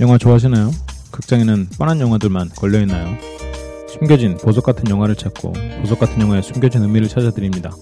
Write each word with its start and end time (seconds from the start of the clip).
영화 0.00 0.16
좋아하시나요? 0.16 0.70
극장에는 1.10 1.70
뻔한 1.76 2.00
영화들만 2.00 2.50
걸려있나요? 2.50 3.18
숨겨진 3.88 4.36
보석 4.36 4.62
같은 4.62 4.88
영화를 4.88 5.16
찾고 5.16 5.52
보석 5.80 5.98
같은 5.98 6.20
영화의 6.20 6.44
숨겨진 6.44 6.82
의미를 6.82 7.08
찾아드립니다. 7.08 7.72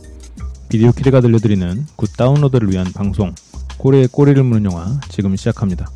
비디오 0.70 0.92
키드가 0.92 1.20
들려드리는 1.20 1.86
굿 1.94 2.16
다운로드를 2.16 2.70
위한 2.70 2.91
방송 2.94 3.34
꼬리에 3.76 4.06
꼬리를 4.10 4.42
무는 4.42 4.64
영화 4.64 4.98
지금 5.10 5.36
시작합니다. 5.36 5.91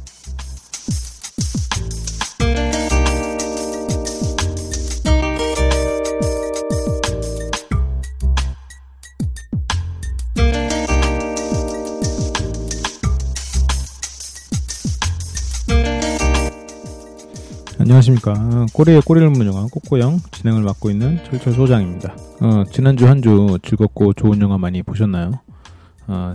안녕하십니까. 18.01 18.67
꼬리에 18.73 19.01
꼬리를 19.05 19.29
무는 19.31 19.47
영화 19.47 19.67
꼬꼬영 19.67 20.21
진행을 20.31 20.63
맡고 20.63 20.91
있는 20.91 21.19
철철 21.25 21.53
소장입니다. 21.53 22.15
어, 22.41 22.65
지난주 22.71 23.07
한 23.07 23.21
주 23.21 23.59
즐겁고 23.63 24.15
좋은 24.15 24.41
영화 24.41 24.57
많이 24.57 24.83
보셨나요? 24.83 25.41
어, 26.07 26.33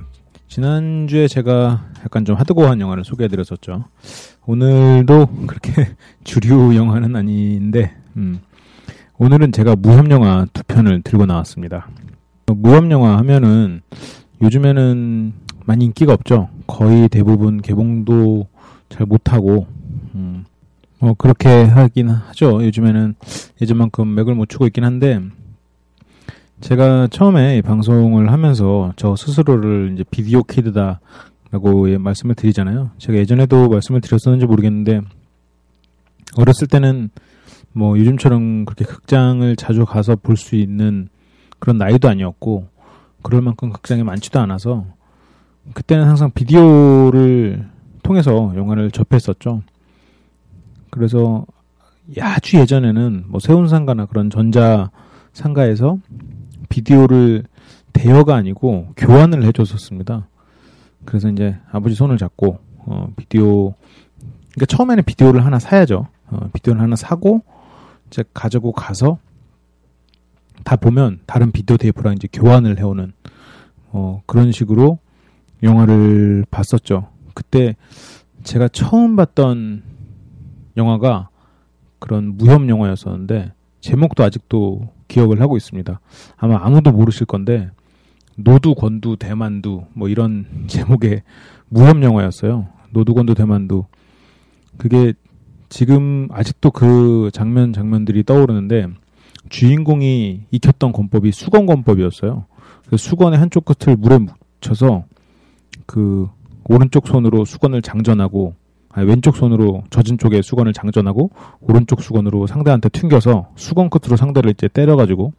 지난주에 0.47 1.27
제가 1.27 1.85
약간 2.01 2.23
좀 2.23 2.35
하드고한 2.35 2.79
영화를 2.81 3.03
소개해드렸었죠. 3.03 3.85
오늘도 4.45 5.27
그렇게 5.47 5.95
주류 6.23 6.75
영화는 6.75 7.15
아닌데, 7.15 7.95
음, 8.15 8.39
오늘은 9.17 9.51
제가 9.51 9.75
무협 9.75 10.11
영화 10.11 10.45
두 10.53 10.61
편을 10.63 11.01
들고 11.01 11.25
나왔습니다. 11.25 11.87
어, 12.47 12.53
무협 12.53 12.89
영화 12.91 13.17
하면은 13.17 13.81
요즘에는 14.41 15.33
많이 15.65 15.85
인기가 15.85 16.13
없죠. 16.13 16.49
거의 16.67 17.09
대부분 17.09 17.59
개봉도 17.61 18.47
잘 18.89 19.07
못하고, 19.07 19.65
음, 19.69 19.74
뭐 20.99 21.13
그렇게 21.13 21.63
하긴 21.63 22.09
하죠. 22.09 22.63
요즘에는 22.65 23.15
예전만큼 23.61 24.15
맥을 24.15 24.35
못 24.35 24.47
추고 24.49 24.65
있긴 24.67 24.83
한데 24.83 25.21
제가 26.61 27.07
처음에 27.07 27.57
이 27.57 27.61
방송을 27.61 28.31
하면서 28.31 28.93
저 28.95 29.15
스스로를 29.15 29.91
이제 29.93 30.03
비디오 30.09 30.41
키드다라고 30.43 31.89
예, 31.91 31.97
말씀을 31.97 32.35
드리잖아요. 32.35 32.91
제가 32.97 33.17
예전에도 33.19 33.67
말씀을 33.69 34.01
드렸었는지 34.01 34.45
모르겠는데 34.45 35.01
어렸을 36.37 36.67
때는 36.67 37.09
뭐 37.73 37.97
요즘처럼 37.97 38.65
그렇게 38.65 38.85
극장을 38.85 39.55
자주 39.57 39.85
가서 39.85 40.15
볼 40.15 40.37
수 40.37 40.55
있는 40.55 41.09
그런 41.59 41.77
나이도 41.77 42.07
아니었고 42.07 42.67
그럴 43.21 43.41
만큼 43.41 43.71
극장이 43.71 44.03
많지도 44.03 44.39
않아서 44.39 44.85
그때는 45.73 46.05
항상 46.05 46.31
비디오를 46.31 47.67
통해서 48.03 48.53
영화를 48.55 48.91
접했었죠. 48.91 49.61
그래서 50.95 51.45
아주 52.21 52.57
예전에는 52.57 53.25
뭐 53.27 53.41
세운상가나 53.41 54.05
그런 54.05 54.29
전자 54.29 54.91
상가에서 55.33 55.97
비디오를 56.69 57.43
대여가 57.91 58.35
아니고 58.35 58.93
교환을 58.95 59.43
해줬었습니다. 59.43 60.27
그래서 61.03 61.29
이제 61.29 61.57
아버지 61.69 61.95
손을 61.95 62.17
잡고 62.17 62.59
어, 62.77 63.11
비디오 63.17 63.73
그러니까 64.53 64.65
처음에는 64.67 65.03
비디오를 65.03 65.43
하나 65.43 65.59
사야죠. 65.59 66.07
어, 66.27 66.49
비디오를 66.53 66.81
하나 66.81 66.95
사고 66.95 67.43
이제 68.07 68.23
가지고 68.33 68.71
가서 68.71 69.17
다 70.63 70.77
보면 70.77 71.19
다른 71.25 71.51
비디오 71.51 71.75
테이프랑 71.75 72.13
이제 72.13 72.29
교환을 72.31 72.79
해오는 72.79 73.11
어, 73.91 74.21
그런 74.25 74.53
식으로 74.53 74.99
영화를 75.61 76.45
봤었죠. 76.49 77.09
그때 77.33 77.75
제가 78.43 78.69
처음 78.69 79.17
봤던 79.17 79.94
영화가 80.77 81.29
그런 81.99 82.37
무협 82.37 82.67
영화였었는데 82.67 83.53
제목도 83.81 84.23
아직도 84.23 84.89
기억을 85.07 85.41
하고 85.41 85.57
있습니다. 85.57 85.99
아마 86.37 86.59
아무도 86.63 86.91
모르실 86.91 87.25
건데 87.25 87.69
노두 88.35 88.75
건두 88.75 89.15
대만두 89.17 89.85
뭐 89.93 90.09
이런 90.09 90.45
제목의 90.67 91.23
무협 91.69 92.01
영화였어요. 92.01 92.67
노두 92.91 93.13
건두 93.13 93.35
대만두 93.35 93.85
그게 94.77 95.13
지금 95.69 96.27
아직도 96.31 96.71
그 96.71 97.29
장면 97.33 97.73
장면들이 97.73 98.23
떠오르는데 98.23 98.87
주인공이 99.49 100.45
익혔던 100.51 100.91
권법이 100.91 101.31
수건 101.31 101.65
권법이었어요. 101.65 102.45
그 102.89 102.97
수건의 102.97 103.39
한쪽 103.39 103.65
끝을 103.65 103.95
물에 103.95 104.19
묻혀서 104.19 105.05
그 105.85 106.27
오른쪽 106.67 107.07
손으로 107.07 107.45
수건을 107.45 107.81
장전하고 107.81 108.55
왼쪽 109.03 109.35
손으로 109.35 109.83
젖은 109.89 110.17
쪽에 110.17 110.41
수건을 110.41 110.73
장전하고 110.73 111.31
오른쪽 111.61 112.01
수건으로 112.01 112.47
상대한테 112.47 112.89
튕겨서 112.89 113.49
수건 113.55 113.89
끝으로 113.89 114.15
상대를 114.15 114.51
이제 114.51 114.67
때려가지고 114.67 115.33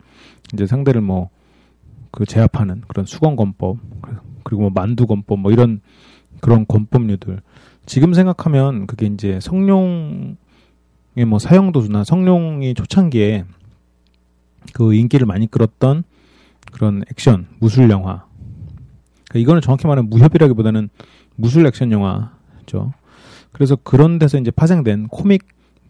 이제 0.53 0.67
상대를 0.67 1.01
뭐 1.01 1.31
그 2.17 2.25
제압하는 2.25 2.81
그런 2.89 3.05
수건 3.05 3.37
권법 3.37 3.77
그리고 4.43 4.63
뭐 4.63 4.71
만두 4.75 5.07
권법 5.07 5.39
뭐 5.39 5.53
이런 5.53 5.83
그런 6.41 6.67
권법류들 6.67 7.43
지금 7.85 8.15
생각하면 8.15 8.87
그게 8.87 9.05
이제 9.05 9.39
성룡의 9.39 10.37
뭐 11.27 11.39
사형 11.39 11.73
도수나 11.73 12.05
성룡이 12.05 12.73
초창기에 12.73 13.45
그 14.73 14.95
인기를 14.95 15.27
많이 15.27 15.47
끌었던 15.47 16.05
그런 16.73 17.03
액션 17.11 17.49
무술 17.59 17.91
영화 17.91 18.25
그러니까 19.29 19.39
이거는 19.39 19.61
정확히 19.61 19.87
말하면 19.87 20.09
무협이라기보다는 20.09 20.89
무술 21.37 21.67
액션 21.67 21.93
영화죠. 21.93 22.95
그래서 23.57 23.75
그런 23.75 24.19
데서 24.19 24.37
이제 24.37 24.51
파생된 24.51 25.09
코믹 25.09 25.43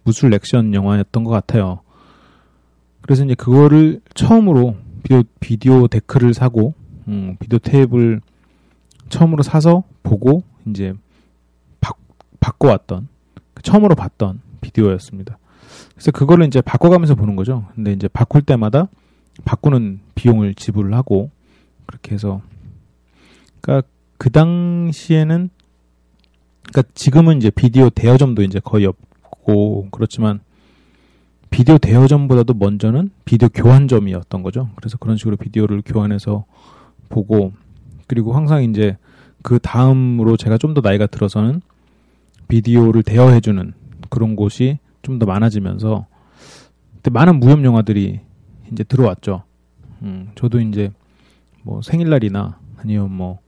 무술 0.04 0.32
액션 0.32 0.72
영화였던 0.72 1.24
것 1.24 1.32
같아요. 1.32 1.80
그래서 3.00 3.24
이제 3.24 3.34
그거를 3.34 4.00
처음으로 4.14 4.76
비디오, 5.02 5.22
비디오 5.40 5.88
데크를 5.88 6.32
사고, 6.32 6.74
음, 7.08 7.36
비디오 7.40 7.58
테이프를 7.58 8.20
처음으로 9.08 9.42
사서 9.42 9.82
보고 10.04 10.44
이제 10.68 10.94
바, 11.80 11.92
바꿔왔던, 12.38 13.08
처음으로 13.64 13.96
봤던 13.96 14.42
비디오였습니다. 14.60 15.36
그래서 15.94 16.12
그거를 16.12 16.46
이제 16.46 16.60
바꿔가면서 16.60 17.16
보는 17.16 17.34
거죠. 17.34 17.66
근데 17.74 17.92
이제 17.92 18.06
바꿀 18.06 18.42
때마다 18.42 18.86
바꾸는 19.44 19.98
비용을 20.14 20.54
지불을 20.54 20.94
하고, 20.94 21.32
그렇게 21.86 22.14
해서, 22.14 22.42
그러니까 23.60 23.88
그 24.18 24.30
당시에는 24.30 25.50
그러니까 26.70 26.82
지금은 26.94 27.38
이제 27.38 27.50
비디오 27.50 27.90
대여점도 27.90 28.42
이제 28.42 28.60
거의 28.62 28.86
없고 28.86 29.88
그렇지만 29.90 30.40
비디오 31.50 31.78
대여점보다도 31.78 32.54
먼저는 32.54 33.10
비디오 33.24 33.48
교환점이었던 33.48 34.42
거죠. 34.42 34.68
그래서 34.76 34.98
그런 34.98 35.16
식으로 35.16 35.36
비디오를 35.36 35.82
교환해서 35.84 36.44
보고 37.08 37.52
그리고 38.08 38.32
항상 38.34 38.62
이제 38.64 38.96
그 39.42 39.58
다음으로 39.60 40.36
제가 40.36 40.58
좀 40.58 40.74
더 40.74 40.80
나이가 40.80 41.06
들어서는 41.06 41.62
비디오를 42.48 43.02
대여해주는 43.02 43.72
그런 44.10 44.36
곳이 44.36 44.78
좀 45.02 45.18
더 45.18 45.26
많아지면서 45.26 46.06
그때 46.96 47.10
많은 47.10 47.38
무협 47.38 47.64
영화들이 47.64 48.20
이제 48.72 48.84
들어왔죠. 48.84 49.44
음, 50.02 50.30
저도 50.34 50.60
이제 50.60 50.90
뭐 51.62 51.80
생일날이나 51.80 52.58
아니면 52.78 53.12
뭐 53.12 53.38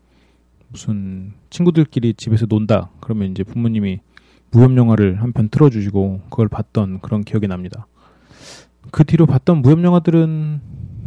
무슨 0.68 1.32
친구들끼리 1.50 2.14
집에서 2.14 2.46
논다 2.46 2.90
그러면 3.00 3.30
이제 3.30 3.42
부모님이 3.44 4.00
무협 4.50 4.76
영화를 4.76 5.22
한 5.22 5.32
편 5.32 5.48
틀어주시고 5.48 6.22
그걸 6.30 6.48
봤던 6.48 7.00
그런 7.00 7.22
기억이 7.22 7.46
납니다. 7.48 7.86
그 8.90 9.04
뒤로 9.04 9.26
봤던 9.26 9.62
무협 9.62 9.82
영화들은 9.82 10.60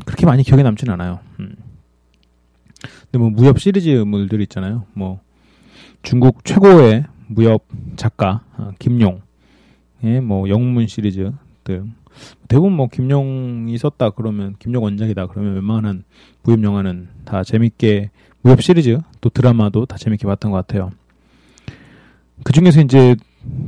그렇게 0.06 0.26
많이 0.26 0.44
기억에 0.44 0.64
남지는 0.64 0.94
않아요. 0.94 1.20
음. 1.40 1.56
근데 3.04 3.18
뭐 3.18 3.30
무협 3.30 3.60
시리즈물들 3.60 4.42
있잖아요. 4.42 4.86
뭐 4.94 5.20
중국 6.04 6.44
최고의 6.46 7.06
무협 7.28 7.66
작가 7.96 8.44
아, 8.58 8.72
김용의 8.80 10.22
뭐 10.24 10.50
영문 10.50 10.88
시리즈들 10.88 11.34
대부분 12.48 12.74
뭐 12.74 12.88
김용이 12.88 13.78
썼다 13.78 14.12
그러면 14.12 14.56
김용 14.60 14.84
원작이다 14.84 15.28
그러면 15.28 15.56
웬만한 15.56 16.04
무협 16.44 16.64
영화는 16.64 17.08
다 17.26 17.44
재밌게 17.44 18.10
무협 18.42 18.62
시리즈 18.62 19.00
또 19.20 19.30
드라마도 19.30 19.86
다 19.86 19.98
재밌게 19.98 20.28
봤던 20.28 20.52
것 20.52 20.58
같아요. 20.58 20.92
그 22.44 22.54
중에서 22.54 22.82
이제 22.82 23.16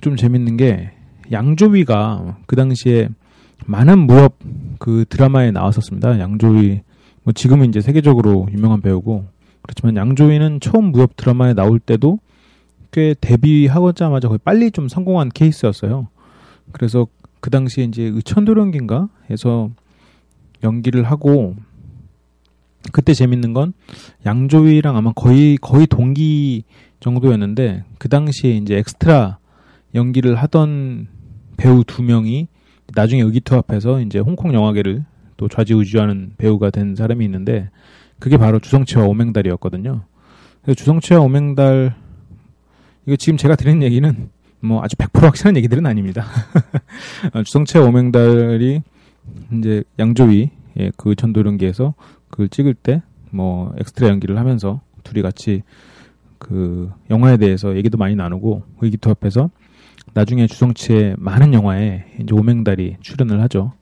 좀 0.02 0.16
재밌는 0.16 0.58
게 0.58 0.92
양조위가 1.31 2.38
그 2.46 2.56
당시에 2.56 3.10
많은 3.66 4.00
무협 4.00 4.38
그 4.80 5.06
드라마에 5.08 5.52
나왔었습니다. 5.52 6.20
양조위 6.20 6.81
뭐 7.24 7.34
지금은 7.34 7.70
이제 7.70 7.81
세계적으로 7.81 8.48
유명한 8.52 8.81
배우고 8.81 9.25
그렇지만 9.62 9.96
양조위는 9.96 10.60
처음 10.60 10.86
무협 10.92 11.16
드라마에 11.16 11.54
나올 11.54 11.80
때도 11.80 12.19
꽤 12.92 13.16
데뷔하고자마자 13.19 14.28
거의 14.28 14.40
빨리 14.44 14.72
좀 14.72 14.88
성공한 14.88 15.30
케이스였어요. 15.30 16.08
그래서 16.72 17.08
그 17.40 17.50
당시에 17.50 17.86
이제 17.86 18.04
의천도령기인가 18.04 19.10
해서 19.30 19.69
연기를 20.64 21.04
하고 21.04 21.56
그때 22.91 23.13
재밌는 23.13 23.53
건 23.53 23.74
양조위랑 24.25 24.95
아마 24.95 25.12
거의 25.13 25.57
거의 25.57 25.88
동기 25.88 26.63
정도였는데 27.00 27.83
그 27.97 28.09
당시에 28.09 28.57
이제 28.57 28.77
엑스트라 28.77 29.38
연기를 29.95 30.35
하던 30.35 31.07
배우 31.57 31.83
두 31.83 32.03
명이 32.03 32.47
나중에 32.94 33.21
의기투합해서 33.21 34.01
이제 34.01 34.19
홍콩 34.19 34.53
영화계를 34.53 35.06
또 35.38 35.47
좌지우지하는 35.47 36.33
배우가 36.38 36.69
된 36.69 36.95
사람이 36.95 37.24
있는데 37.25 37.69
그게 38.19 38.38
바로 38.38 38.59
주성치와 38.59 39.06
오맹달이었거든요. 39.06 40.03
그래서 40.62 40.75
주성치와 40.77 41.19
오맹달 41.21 41.95
이거 43.06 43.15
지금 43.18 43.38
제가 43.38 43.56
드린 43.56 43.83
얘기는 43.83 44.30
뭐 44.62 44.81
아주 44.81 44.95
100% 44.95 45.21
확실한 45.21 45.57
얘기들은 45.57 45.85
아닙니다. 45.85 46.25
어, 47.33 47.44
주성치와 47.44 47.85
오맹달이 47.85 48.81
이제 49.57 49.83
양조위 50.00 50.50
예, 50.80 50.91
그 50.97 51.15
전도령기에서 51.15 51.94
그걸 52.33 52.50
찍을 52.50 52.74
때 52.74 53.03
뭐 53.33 53.74
엑스트라 53.80 54.09
연기를 54.09 54.38
하면서 54.38 54.81
둘이 55.03 55.21
같이 55.24 55.63
그 56.38 56.91
영화에 57.09 57.38
대해서 57.38 57.75
얘기도 57.75 57.97
많이 57.97 58.15
나누고 58.15 58.62
의기투합해서 58.80 59.50
나중에 60.13 60.45
주성치의 60.45 61.15
많은 61.18 61.53
영화에 61.53 62.06
이제 62.21 62.33
오맹달이 62.35 62.97
출연을 63.01 63.41
하죠. 63.41 63.74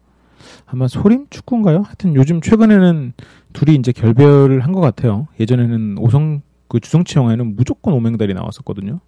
아마 0.65 0.87
소림 0.87 1.27
축구인가요? 1.29 1.81
하여튼 1.81 2.15
요즘 2.15 2.39
최근에는 2.39 3.11
둘이 3.51 3.75
이제 3.75 3.91
결별을 3.91 4.61
한 4.61 4.71
것 4.71 4.79
같아요. 4.79 5.27
예전에는 5.39 5.97
오성 5.99 6.41
그 6.69 6.79
주성치 6.79 7.17
영화에는 7.19 7.55
무조건 7.57 7.93
오맹달이 7.93 8.33
나왔었거든요. 8.33 9.01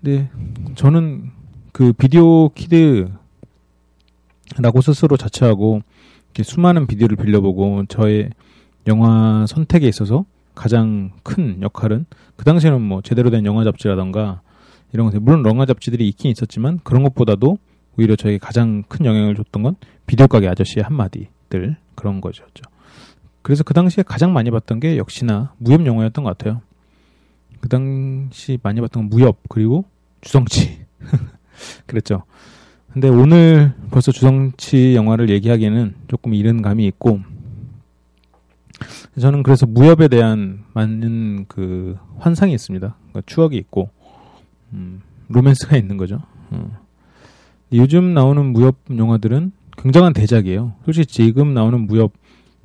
근데 0.00 0.30
저는 0.76 1.32
그 1.72 1.92
비디오 1.92 2.50
키드라고 2.50 3.10
스스로 4.82 5.16
자처하고 5.16 5.82
이렇게 6.30 6.42
수많은 6.42 6.86
비디오를 6.86 7.16
빌려보고 7.16 7.84
저의 7.88 8.30
영화 8.86 9.46
선택에 9.46 9.88
있어서 9.88 10.24
가장 10.54 11.10
큰 11.22 11.60
역할은 11.62 12.06
그 12.36 12.44
당시에는 12.44 12.80
뭐 12.80 13.02
제대로 13.02 13.30
된 13.30 13.44
영화 13.44 13.64
잡지라던가 13.64 14.42
이런 14.92 15.10
것 15.10 15.20
물론 15.20 15.44
영화 15.46 15.66
잡지들이 15.66 16.08
있긴 16.08 16.30
있었지만 16.30 16.80
그런 16.82 17.02
것보다도 17.02 17.58
오히려 17.98 18.16
저에게 18.16 18.38
가장 18.38 18.82
큰 18.88 19.04
영향을 19.06 19.34
줬던 19.34 19.62
건 19.62 19.76
비디오 20.06 20.26
가게 20.26 20.48
아저씨의 20.48 20.84
한마디들 20.84 21.76
그런 21.94 22.20
거죠. 22.20 22.44
그래서 23.42 23.64
그 23.64 23.74
당시에 23.74 24.04
가장 24.04 24.32
많이 24.32 24.50
봤던 24.50 24.80
게 24.80 24.96
역시나 24.96 25.54
무협 25.58 25.86
영화였던 25.86 26.24
것 26.24 26.36
같아요. 26.36 26.62
그 27.60 27.68
당시 27.68 28.58
많이 28.62 28.80
봤던 28.80 29.02
건 29.04 29.10
무협 29.10 29.38
그리고 29.48 29.84
주성치 30.20 30.86
그랬죠. 31.86 32.24
근데 32.92 33.08
오늘 33.08 33.72
벌써 33.90 34.10
주성치 34.10 34.96
영화를 34.96 35.30
얘기하기에는 35.30 35.94
조금 36.08 36.34
이른 36.34 36.60
감이 36.60 36.86
있고 36.86 37.20
저는 39.18 39.42
그래서 39.42 39.66
무협에 39.66 40.08
대한 40.08 40.64
많은 40.72 41.44
그 41.46 41.96
환상이 42.18 42.52
있습니다. 42.52 42.96
그러니까 42.98 43.22
추억이 43.26 43.56
있고 43.58 43.90
음, 44.72 45.02
로맨스가 45.28 45.76
있는 45.76 45.96
거죠. 45.96 46.20
어. 46.50 46.70
요즘 47.72 48.14
나오는 48.14 48.44
무협 48.52 48.76
영화들은 48.94 49.52
굉장한 49.76 50.12
대작이에요. 50.12 50.72
솔직히 50.84 51.06
지금 51.06 51.54
나오는 51.54 51.86
무협 51.86 52.12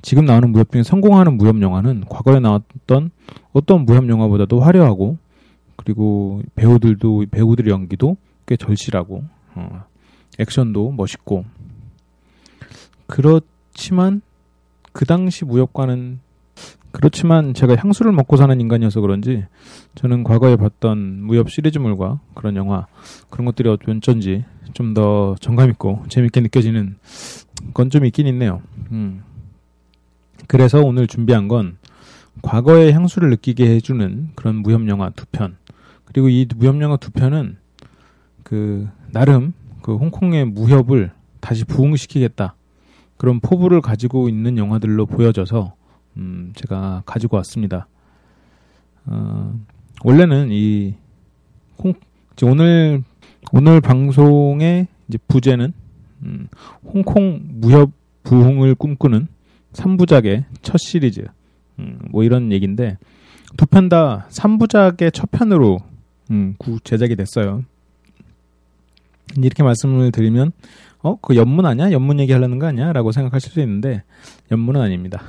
지금 0.01 0.25
나오는 0.25 0.51
무협 0.51 0.71
중에 0.71 0.83
성공하는 0.83 1.38
무협 1.38 1.62
영화는 1.62 2.06
과거에 2.10 2.39
나왔던 2.39 3.12
어떤 3.54 3.86
무협 3.86 4.10
영화보다도 4.10 4.60
화려하고 4.60 5.18
그리고 5.75 6.42
배우들도 6.56 7.25
배우들의 7.30 7.71
연기도 7.71 8.18
꽤 8.48 8.56
절실하고 8.56 9.24
어, 9.56 9.83
액션도 10.39 10.92
멋있고 10.92 11.45
그렇지만 13.07 14.22
그 14.92 15.06
당시 15.06 15.45
무협과는 15.45 16.19
그렇지만 16.92 17.54
제가 17.54 17.75
향수를 17.75 18.13
먹고 18.13 18.38
사는 18.38 18.60
인간이어서 18.62 19.01
그런지 19.01 19.45
저는 19.95 20.24
과거에 20.24 20.56
봤던 20.56 21.24
무협 21.24 21.50
시리즈물과 21.51 22.22
그런 22.33 22.56
영화 22.56 22.88
그런 23.30 23.45
것들이 23.45 23.68
어쩐지 23.69 24.45
좀 24.74 24.94
더 24.94 25.36
정감 25.39 25.69
있고 25.72 26.04
재밌게 26.10 26.42
느껴지는 26.42 26.98
건 27.74 27.89
좀 27.89 28.06
있긴 28.06 28.28
있네요. 28.28 28.62
음. 28.92 29.24
그래서 30.48 30.81
오늘 30.81 31.07
준비한 31.07 31.48
건 31.48 31.78
과거의 32.42 32.94
향수를 32.94 33.30
느끼게 33.31 33.68
해주는 33.75 34.30
그런 34.36 34.56
무협 34.57 34.88
영화 34.88 35.10
두 35.10 35.25
편. 35.31 35.57
그리고 36.06 36.30
이 36.30 36.48
무협 36.56 36.80
영화 36.81 36.98
두 36.98 37.12
편은 37.12 37.57
그 38.44 38.88
나름 39.12 39.54
그 39.86 39.98
홍콩의 39.98 40.46
무협을 40.46 41.12
다시 41.40 41.64
부흥시키겠다 41.64 42.56
그런 43.18 43.40
포부를 43.40 43.82
가지고 43.82 44.30
있는 44.30 44.58
영화들로 44.58 45.06
보여져서 45.06 45.76
음, 46.18 46.54
제가 46.56 47.04
가지고 47.06 47.38
왔습니다. 47.38 47.88
어, 49.06 49.54
원래는 50.04 50.48
이 50.50 50.96
홍, 51.78 51.94
오늘 52.42 53.04
오늘 53.54 53.80
방송의 53.80 54.88
이제 55.08 55.20
부제는 55.28 55.72
음, 56.24 56.48
홍콩 56.84 57.42
무협 57.44 57.92
부흥을 58.24 58.74
꿈꾸는 58.74 59.28
3부작의 59.74 60.45
첫 60.64 60.80
시리즈 60.80 61.28
음, 61.78 62.00
뭐 62.09 62.24
이런 62.24 62.52
얘기인데 62.52 62.98
두 63.56 63.68
편 63.68 63.88
다 63.90 64.26
3부작의 64.31 65.14
첫 65.14 65.30
편으로 65.30 65.78
음, 66.31 66.56
구 66.57 66.80
제작이 66.83 67.16
됐어요. 67.16 67.64
이렇게 69.37 69.63
말씀을 69.63 70.11
드리면 70.11 70.51
어, 71.01 71.18
그 71.21 71.35
연문 71.35 71.65
아니야? 71.65 71.92
연문 71.92 72.19
얘기하려는 72.19 72.59
거 72.59 72.68
아니야? 72.68 72.94
라고 72.94 73.11
생각하실 73.11 73.51
수 73.51 73.59
있는데 73.61 74.04
연문은 74.51 74.81
아닙니다. 74.81 75.21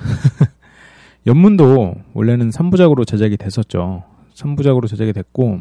연문도 1.26 1.94
원래는 2.14 2.50
3부작으로 2.50 3.06
제작이 3.06 3.36
됐었죠. 3.36 4.04
3부작으로 4.34 4.88
제작이 4.88 5.12
됐고 5.12 5.60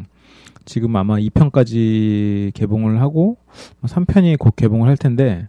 지금 0.64 0.96
아마 0.96 1.16
2편까지 1.16 2.52
개봉을 2.54 3.00
하고 3.00 3.36
3편이 3.84 4.38
곧 4.38 4.54
개봉을 4.56 4.88
할 4.88 4.96
텐데 4.96 5.48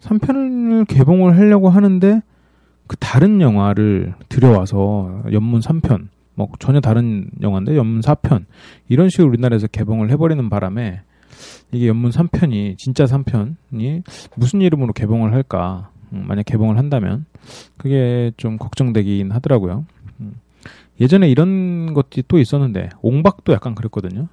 3편을 0.00 0.86
개봉을 0.86 1.36
하려고 1.36 1.68
하는데 1.68 2.20
그 2.86 2.96
다른 2.96 3.40
영화를 3.40 4.14
들여와서 4.28 5.24
연문 5.32 5.60
3편 5.60 6.08
뭐 6.34 6.48
전혀 6.58 6.80
다른 6.80 7.30
영화인데 7.40 7.76
연문 7.76 8.00
4편 8.00 8.44
이런 8.88 9.08
식으로 9.08 9.28
우리나라에서 9.28 9.66
개봉을 9.68 10.10
해버리는 10.10 10.48
바람에 10.50 11.02
이게 11.72 11.88
연문 11.88 12.10
3편이 12.10 12.78
진짜 12.78 13.04
3편이 13.04 14.02
무슨 14.36 14.60
이름으로 14.60 14.92
개봉을 14.92 15.32
할까 15.32 15.90
음, 16.12 16.24
만약 16.26 16.44
개봉을 16.44 16.78
한다면 16.78 17.26
그게 17.76 18.32
좀 18.36 18.56
걱정되긴 18.56 19.30
하더라고요. 19.32 19.84
음. 20.20 20.34
예전에 21.00 21.28
이런 21.28 21.94
것들이 21.94 22.24
또 22.28 22.38
있었는데 22.38 22.90
옹박도 23.02 23.52
약간 23.52 23.74
그랬거든요. 23.74 24.28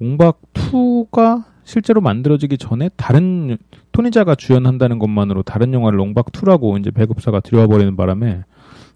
옹박 0.00 0.40
2가 0.52 1.44
실제로 1.64 2.00
만들어지기 2.00 2.58
전에 2.58 2.90
다른 2.96 3.56
토니자가 3.92 4.34
주연한다는 4.34 4.98
것만으로 4.98 5.42
다른 5.42 5.72
영화를 5.72 5.98
옹박 5.98 6.26
2라고 6.26 6.78
이제 6.78 6.90
배급사가 6.90 7.40
들여와 7.40 7.66
버리는 7.66 7.96
바람에 7.96 8.44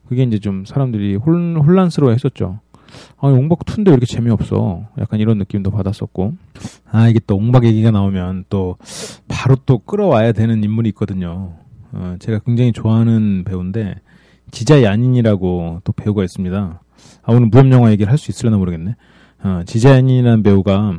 그게 0.08 0.24
이제 0.24 0.38
좀 0.38 0.64
사람들이 0.64 1.16
혼, 1.16 1.56
혼란스러워 1.56 2.12
했었죠. 2.12 2.60
아, 3.18 3.26
옹박 3.28 3.60
2인데 3.60 3.88
왜 3.88 3.92
이렇게 3.92 4.06
재미없어? 4.06 4.82
약간 4.98 5.20
이런 5.20 5.38
느낌도 5.38 5.70
받았었고. 5.70 6.32
아, 6.90 7.08
이게 7.08 7.20
또 7.26 7.36
옹박 7.36 7.64
얘기가 7.64 7.90
나오면 7.90 8.44
또 8.48 8.76
바로 9.28 9.56
또 9.66 9.78
끌어와야 9.78 10.32
되는 10.32 10.62
인물이 10.62 10.88
있거든요. 10.90 11.54
어, 11.92 12.16
제가 12.20 12.40
굉장히 12.46 12.72
좋아하는 12.72 13.44
배우인데 13.44 13.94
지자 14.50 14.82
야닌이라고 14.82 15.80
또 15.84 15.92
배우가 15.92 16.22
있습니다. 16.24 16.80
아 17.22 17.32
오늘 17.32 17.48
무협 17.48 17.70
영화 17.72 17.90
얘기를 17.90 18.10
할 18.10 18.18
수 18.18 18.30
있으려나 18.30 18.56
모르겠네. 18.58 18.94
어, 19.42 19.62
지자 19.66 19.90
야닌이라는 19.96 20.42
배우가 20.42 20.94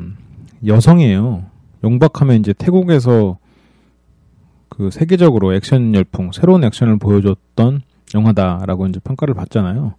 여성이에요. 0.66 1.44
용박하면 1.84 2.38
이제 2.40 2.54
태국에서 2.54 3.38
그그 4.70 4.90
세계적으로 4.92 5.54
액션 5.54 5.94
열풍, 5.94 6.32
새로운 6.32 6.64
액션을 6.64 6.98
보여줬던 6.98 7.82
영화다라고 8.14 8.88
이제 8.88 9.00
평가를 9.04 9.34
받잖아요. 9.34 9.94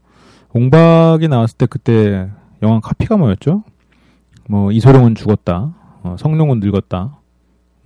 옹박이 0.55 1.29
나왔을 1.29 1.57
때 1.57 1.67
그때 1.67 2.29
영화 2.63 2.81
카피가 2.81 3.17
뭐였죠? 3.17 3.65
뭐 4.49 4.71
이소룡은 4.73 5.15
죽었다, 5.15 5.75
어, 6.03 6.17
성룡은 6.19 6.61
늙었다, 6.61 7.17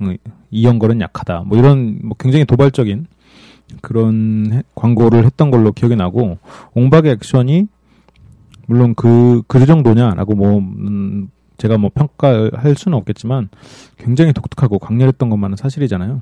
음, 0.00 0.16
이영걸은 0.50 1.00
약하다, 1.00 1.42
뭐 1.46 1.58
이런 1.58 2.00
뭐 2.02 2.16
굉장히 2.18 2.44
도발적인 2.44 3.06
그런 3.82 4.50
해- 4.52 4.62
광고를 4.75 5.25
했던 5.25 5.50
걸로 5.50 5.73
기억이 5.73 5.96
나고 5.96 6.38
옹박의 6.75 7.12
액션이 7.12 7.68
물론 8.66 8.94
그, 8.94 9.42
그 9.46 9.64
정도냐라고 9.64 10.35
뭐, 10.35 10.58
음, 10.58 11.30
제가 11.56 11.78
뭐 11.78 11.90
평가할 11.94 12.75
수는 12.76 12.99
없겠지만 12.99 13.49
굉장히 13.96 14.32
독특하고 14.32 14.78
강렬했던 14.78 15.30
것만은 15.30 15.56
사실이잖아요. 15.56 16.20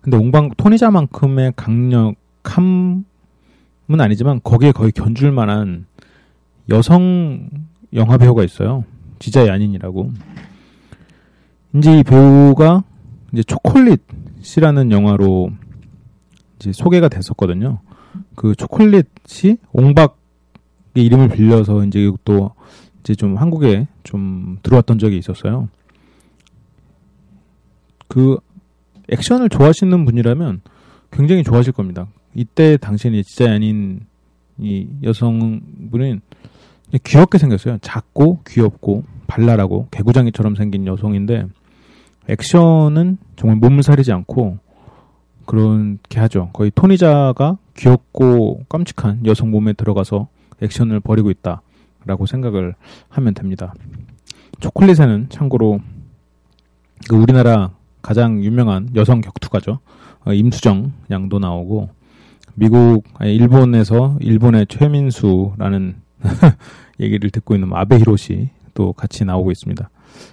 근데 0.00 0.16
옹박, 0.16 0.56
토니자만큼의 0.56 1.52
강력함 1.56 3.04
은 3.90 4.00
아니지만 4.00 4.40
거기에 4.44 4.72
거의 4.72 4.92
견줄 4.92 5.32
만한 5.32 5.86
여성 6.68 7.48
영화 7.94 8.18
배우가 8.18 8.44
있어요. 8.44 8.84
지자 9.18 9.46
야닌이라고. 9.46 10.12
이제 11.74 11.98
이 11.98 12.02
배우가 12.02 12.84
이제 13.32 13.42
초콜릿이라는 13.42 14.90
영화로 14.90 15.50
이제 16.56 16.72
소개가 16.72 17.08
됐었거든요. 17.08 17.80
그 18.34 18.54
초콜릿이 18.54 19.56
옹박의 19.72 20.14
이름을 20.94 21.28
빌려서 21.28 21.84
이제 21.84 22.10
또 22.24 22.52
이제 23.00 23.14
좀 23.14 23.36
한국에 23.36 23.86
좀 24.02 24.58
들어왔던 24.62 24.98
적이 24.98 25.16
있었어요. 25.18 25.68
그 28.06 28.38
액션을 29.10 29.48
좋아하시는 29.48 30.04
분이라면 30.04 30.60
굉장히 31.10 31.42
좋아하실 31.42 31.72
겁니다. 31.72 32.06
이때 32.38 32.76
당시에는 32.76 33.20
진짜 33.24 33.50
아닌 33.50 33.98
이 34.58 34.86
여성분은 35.02 36.20
귀엽게 37.02 37.36
생겼어요. 37.36 37.78
작고 37.80 38.42
귀엽고 38.46 39.02
발랄하고 39.26 39.88
개구장이처럼 39.90 40.54
생긴 40.54 40.86
여성인데 40.86 41.46
액션은 42.28 43.18
정말 43.34 43.56
몸을 43.56 43.82
사리지 43.82 44.12
않고 44.12 44.58
그렇게 45.46 46.20
하죠. 46.20 46.50
거의 46.52 46.70
토니자가 46.72 47.58
귀엽고 47.76 48.66
깜찍한 48.68 49.26
여성 49.26 49.50
몸에 49.50 49.72
들어가서 49.72 50.28
액션을 50.62 51.00
벌이고 51.00 51.30
있다라고 51.30 52.26
생각을 52.26 52.76
하면 53.08 53.34
됩니다. 53.34 53.74
초콜릿에는 54.60 55.26
참고로 55.30 55.80
그 57.08 57.16
우리나라 57.16 57.72
가장 58.00 58.44
유명한 58.44 58.90
여성 58.94 59.22
격투가죠. 59.22 59.80
어, 60.24 60.32
임수정 60.32 60.92
양도 61.10 61.40
나오고 61.40 61.97
미국 62.58 63.04
아니 63.14 63.36
일본에서 63.36 64.18
일본의 64.20 64.66
최민수라는 64.68 65.94
얘기를 67.00 67.30
듣고 67.30 67.54
있는 67.54 67.70
아베 67.72 67.98
히로시 67.98 68.50
또 68.74 68.92
같이 68.92 69.24
나오고 69.24 69.52
있습니다. 69.52 69.88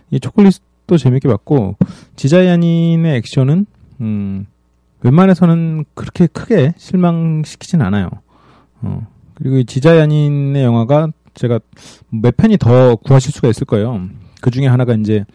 이 0.09 0.19
초콜릿도 0.19 0.97
재밌게 0.97 1.27
봤고 1.29 1.75
지자 2.15 2.52
야닌의 2.52 3.15
액션은 3.17 3.65
음 4.01 4.47
웬만해서는 5.01 5.85
그렇게 5.93 6.25
크게 6.25 6.73
실망시키진 6.77 7.81
않아요. 7.83 8.09
어, 8.81 9.05
그리고 9.35 9.57
이 9.57 9.65
지자 9.65 10.01
야닌의 10.01 10.63
영화가 10.63 11.09
제가 11.35 11.59
몇 12.09 12.35
편이 12.35 12.57
더 12.57 12.95
구하실 12.95 13.33
수가 13.33 13.49
있을 13.49 13.65
거예요. 13.65 14.01
그 14.41 14.49
중에 14.49 14.65
하나가 14.65 14.95
이제 14.95 15.25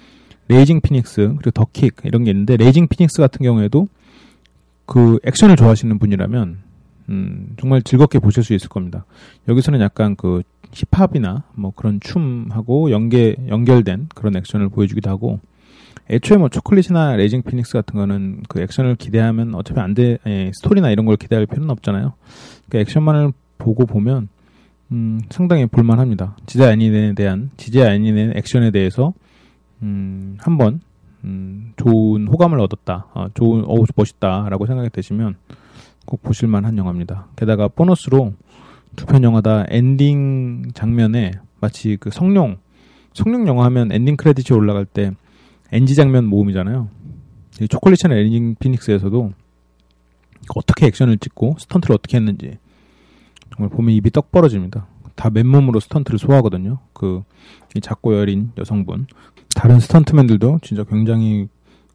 레이징 0.49 0.81
피닉스 0.81 1.35
그리고 1.37 1.51
더킥 1.53 1.99
이런 2.03 2.25
게 2.25 2.33
있는데 2.33 2.57
레이징 2.57 2.89
피닉스 2.89 3.19
같은 3.19 3.45
경우에도 3.45 3.87
그 4.87 5.21
액션을 5.25 5.55
좋아하시는 5.55 6.01
분이라면 6.01 6.70
음, 7.11 7.55
정말 7.59 7.83
즐겁게 7.83 8.19
보실 8.19 8.43
수 8.45 8.55
있을 8.55 8.69
겁니다. 8.69 9.05
여기서는 9.49 9.81
약간 9.81 10.17
그 10.17 10.43
힙합이나 10.73 11.45
뭐 11.55 11.73
그런 11.75 12.01
춤하고 12.01 12.91
연계 12.91 13.37
연결된 13.49 14.09
그런 14.15 14.37
액션을 14.37 14.69
보여주기도 14.69 15.11
하고 15.11 15.41
애초에 16.11 16.39
뭐 16.39 16.49
초콜릿이나 16.49 17.17
레이징 17.17 17.43
피닉스 17.43 17.73
같은 17.73 17.99
거는 17.99 18.43
그 18.49 18.61
액션을 18.61 18.97
기대하면 18.97 19.55
어차피 19.55 19.81
안 19.81 19.95
돼, 19.95 20.19
예, 20.27 20.51
스토리나 20.55 20.91
이런 20.91 21.07
걸 21.07 21.17
기대할 21.17 21.47
필요는 21.47 21.71
없잖아요. 21.71 22.15
그 22.69 22.79
액션만을 22.79 23.33
보고 23.59 23.87
보면, 23.87 24.29
음, 24.91 25.21
상당히 25.31 25.67
볼만합니다. 25.67 26.37
지자 26.47 26.65
야닌에 26.65 27.15
대한, 27.15 27.51
지자 27.57 27.87
야닌의 27.87 28.33
액션에 28.35 28.73
대해서, 28.73 29.13
음, 29.83 30.37
한번, 30.41 30.81
음, 31.23 31.75
좋은 31.77 32.27
호감을 32.27 32.59
얻었다. 32.59 33.07
어, 33.15 33.29
좋은, 33.35 33.65
어우, 33.65 33.85
멋있다라고 33.95 34.67
생각이 34.67 34.91
되시면 34.91 35.37
꼭 36.11 36.23
보실만한 36.23 36.77
영화입니다. 36.77 37.29
게다가 37.37 37.69
보너스로 37.69 38.35
두 38.97 39.07
편 39.07 39.23
영화 39.23 39.41
다 39.41 39.65
엔딩 39.69 40.65
장면에 40.75 41.31
마치 41.61 41.97
그 41.99 42.11
성룡, 42.11 42.59
성룡 43.15 43.47
영화 43.47 43.65
하면 43.67 43.93
엔딩 43.93 44.17
크레딧이 44.17 44.57
올라갈 44.57 44.85
때 44.85 45.13
NG 45.73 45.95
장면 45.95 46.27
모음이잖아요. 46.27 46.89
이 47.61 47.69
초콜릿이나 47.69 48.17
레이징 48.17 48.57
피닉스에서도 48.59 49.33
어떻게 50.57 50.87
액션을 50.87 51.19
찍고 51.19 51.57
스턴트를 51.61 51.95
어떻게 51.95 52.17
했는지 52.17 52.59
정말 53.55 53.71
보면 53.71 53.95
입이 53.95 54.11
떡 54.11 54.33
벌어집니다. 54.33 54.87
다 55.15 55.31
맨몸으로 55.31 55.79
스턴트를 55.81 56.19
소화하거든요. 56.19 56.79
그이 56.93 57.81
작고 57.81 58.17
여린 58.17 58.51
여성분. 58.59 59.07
다른 59.55 59.79
스턴트맨들도 59.79 60.61
진짜 60.63 60.83
굉장히 60.85 61.49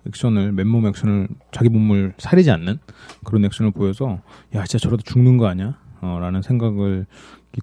액션을 0.08 0.52
맨몸 0.52 0.86
액션을 0.88 1.28
자기 1.52 1.70
몸을 1.70 2.14
사리지 2.18 2.52
않는 2.52 2.78
그런 3.24 3.46
액션을 3.46 3.72
보여서 3.72 4.22
야 4.54 4.64
진짜 4.66 4.78
저러다 4.84 5.04
죽는 5.06 5.38
거 5.38 5.48
아니야? 5.48 5.78
어, 6.02 6.20
라는 6.20 6.42
생각을 6.42 7.06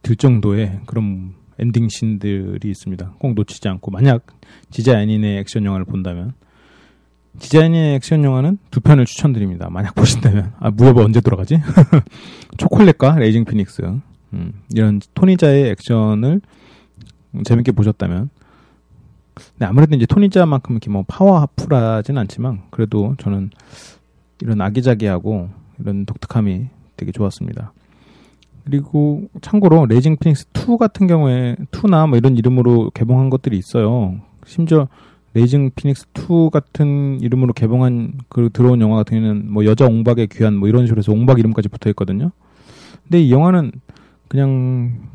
들 0.02 0.16
정도의 0.16 0.80
그런 0.86 1.34
엔딩 1.58 1.88
씬들이 1.88 2.68
있습니다. 2.68 3.14
꼭 3.18 3.34
놓치지 3.34 3.68
않고 3.68 3.90
만약 3.90 4.26
지자 4.70 4.95
야닌의 4.95 5.38
액션 5.38 5.64
영화를 5.64 5.84
본다면 5.84 6.32
지자 7.38 7.59
야닌의 7.59 7.94
액션 7.94 8.24
영화는 8.24 8.58
두 8.70 8.80
편을 8.80 9.06
추천드립니다. 9.06 9.70
만약 9.70 9.94
보신다면 9.94 10.52
아 10.58 10.70
무협 10.70 10.98
언제 10.98 11.20
돌아가지? 11.20 11.60
초콜릿과 12.58 13.16
레이징 13.16 13.44
피닉스 13.44 13.82
음, 14.34 14.52
이런 14.74 15.00
토니자의 15.14 15.70
액션을 15.70 16.40
재밌게 17.44 17.72
보셨다면 17.72 18.30
근데 19.34 19.66
아무래도 19.66 19.94
이제 19.94 20.06
토니자만큼 20.06 20.74
이렇게 20.74 20.90
뭐 20.90 21.04
파워풀하진 21.06 22.18
않지만 22.18 22.62
그래도 22.70 23.14
저는 23.18 23.50
이런 24.40 24.60
아기자기하고 24.60 25.48
이런 25.78 26.06
독특함이 26.06 26.66
되게 26.96 27.12
좋았습니다. 27.12 27.72
그리고 28.64 29.28
참고로 29.40 29.86
레이징 29.86 30.16
피닉스 30.18 30.46
2 30.54 30.78
같은 30.78 31.06
경우에 31.06 31.56
2나 31.72 32.08
뭐 32.08 32.16
이런 32.16 32.36
이름으로 32.36 32.90
개봉한 32.90 33.30
것들이 33.30 33.58
있어요. 33.58 34.20
심지어 34.46 34.88
레이징 35.34 35.70
피닉스 35.74 36.08
2 36.14 36.50
같은 36.52 37.20
이름으로 37.20 37.52
개봉한 37.54 38.18
그 38.28 38.50
들어온 38.52 38.80
영화 38.80 38.96
같은 38.96 39.20
경우는 39.20 39.52
뭐 39.52 39.64
여자 39.64 39.86
옹박의 39.86 40.28
귀환 40.28 40.56
뭐 40.56 40.68
이런 40.68 40.86
식으로 40.86 41.00
해서 41.00 41.12
옹박 41.12 41.38
이름까지 41.38 41.68
붙어 41.68 41.88
있거든요. 41.90 42.30
근데 43.04 43.20
이 43.20 43.32
영화는 43.32 43.72
그냥 44.28 45.08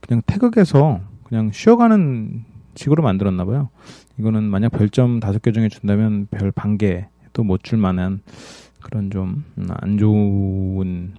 그냥 0.00 0.22
태극에서 0.26 1.00
그냥 1.24 1.50
쉬어가는 1.52 2.44
식으로 2.76 3.02
만들었나 3.02 3.44
봐요. 3.44 3.68
이거는 4.18 4.44
만약 4.44 4.70
별점 4.70 5.20
다섯 5.20 5.40
개 5.42 5.52
중에 5.52 5.68
준다면 5.68 6.28
별 6.30 6.52
반 6.52 6.78
개도 6.78 7.42
못 7.44 7.62
줄 7.62 7.78
만한 7.78 8.20
그런 8.82 9.10
좀 9.10 9.44
안 9.80 9.98
좋은 9.98 11.14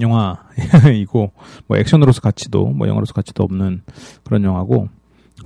영화이고 0.00 1.32
뭐 1.66 1.76
액션으로서 1.76 2.20
가치도 2.20 2.66
뭐 2.66 2.88
영화로서 2.88 3.12
가치도 3.12 3.42
없는 3.42 3.82
그런 4.24 4.44
영화고 4.44 4.88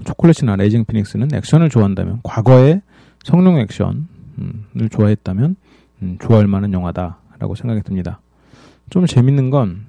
초콜릿이나 0.05 0.57
레이징 0.57 0.85
피닉스는 0.85 1.35
액션을 1.35 1.69
좋아한다면 1.71 2.21
과거의 2.23 2.83
성룡 3.25 3.59
액션을 3.59 4.89
좋아했다면 4.91 5.57
음, 6.03 6.19
좋아할 6.21 6.47
만한 6.47 6.73
영화다라고 6.73 7.55
생각이 7.55 7.83
듭니다. 7.83 8.21
좀 8.91 9.07
재밌는 9.07 9.51
건 9.51 9.87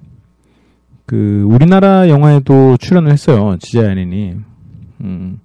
그 1.07 1.43
우리나라 1.43 2.09
영화에도 2.09 2.77
출연을 2.77 3.11
했어요 3.11 3.57
지자연인이 3.59 4.37
음, 5.01 5.39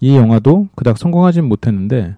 이 0.00 0.16
영화도 0.16 0.68
그닥 0.74 0.98
성공하진 0.98 1.44
못했는데 1.44 2.16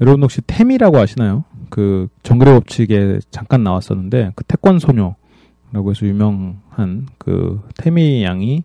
여러분 0.00 0.22
혹시 0.22 0.40
태미라고 0.42 0.98
아시나요? 0.98 1.44
그 1.70 2.08
정글의 2.22 2.54
법칙에 2.54 3.18
잠깐 3.30 3.64
나왔었는데 3.64 4.32
그 4.34 4.44
태권 4.44 4.78
소녀라고 4.78 5.90
해서 5.90 6.06
유명한 6.06 7.06
그 7.18 7.60
태미 7.76 8.22
양이 8.22 8.62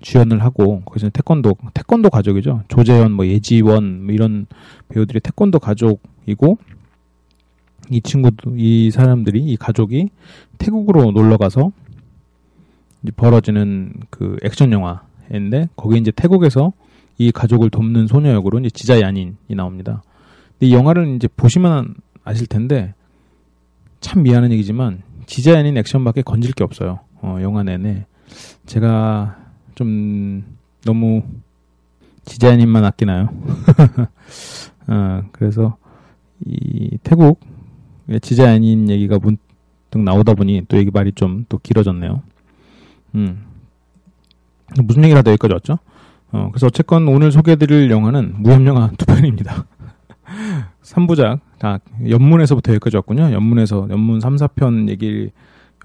주연을 0.00 0.42
하고 0.42 0.82
거기서 0.82 1.10
태권도 1.10 1.56
태권도 1.72 2.10
가족이죠. 2.10 2.62
조재현 2.68 3.12
뭐 3.12 3.26
예지원 3.26 4.04
뭐 4.04 4.14
이런 4.14 4.46
배우들이 4.88 5.20
태권도 5.20 5.58
가족이고 5.58 6.58
이 7.90 8.00
친구도 8.00 8.54
이 8.56 8.90
사람들이 8.90 9.40
이 9.40 9.56
가족이 9.56 10.10
태국으로 10.58 11.10
놀러 11.10 11.36
가서 11.36 11.72
이제 13.02 13.12
벌어지는 13.16 13.94
그 14.10 14.36
액션 14.42 14.72
영화 14.72 15.02
인데 15.32 15.68
거기 15.76 15.98
이제 15.98 16.10
태국에서 16.10 16.72
이 17.18 17.30
가족을 17.30 17.70
돕는 17.70 18.06
소녀 18.06 18.32
역으로 18.32 18.58
이제 18.60 18.70
지자 18.70 19.00
야닌이 19.00 19.34
나옵니다. 19.50 20.02
이 20.60 20.72
영화를 20.72 21.16
이제 21.16 21.28
보시면 21.36 21.94
아실 22.24 22.46
텐데 22.46 22.94
참 24.00 24.22
미안한 24.22 24.52
얘기지만 24.52 25.02
지자 25.26 25.58
아닌 25.58 25.76
액션밖에 25.76 26.22
건질 26.22 26.52
게 26.52 26.64
없어요. 26.64 27.00
어, 27.22 27.38
영화 27.40 27.62
내내 27.62 28.06
제가 28.66 29.36
좀 29.74 30.44
너무 30.84 31.22
지자연님만 32.24 32.84
아끼나요? 32.84 33.28
어, 34.88 35.22
그래서 35.32 35.76
이 36.44 36.98
태국 37.02 37.40
지자연인 38.20 38.90
얘기가 38.90 39.18
문득 39.18 39.98
나오다 39.98 40.34
보니 40.34 40.62
또 40.68 40.76
얘기 40.76 40.90
말이 40.90 41.12
좀 41.12 41.44
또 41.48 41.58
길어졌네요. 41.58 42.22
음. 43.14 43.44
무슨 44.82 45.04
얘기를 45.04 45.18
하다 45.18 45.32
여기까지 45.32 45.54
왔죠? 45.54 45.78
어, 46.32 46.48
그래서 46.50 46.66
어쨌건 46.66 47.06
오늘 47.08 47.30
소개해드릴 47.30 47.90
영화는 47.90 48.42
무협영화 48.42 48.92
두 48.98 49.06
편입니다. 49.06 49.66
3부작, 50.82 51.40
다 51.58 51.78
연문에서부터 52.08 52.72
여기까지 52.72 52.96
왔군요. 52.96 53.32
연문에서, 53.32 53.88
연문 53.90 54.20
3, 54.20 54.36
4편 54.36 54.88
얘기, 54.88 55.30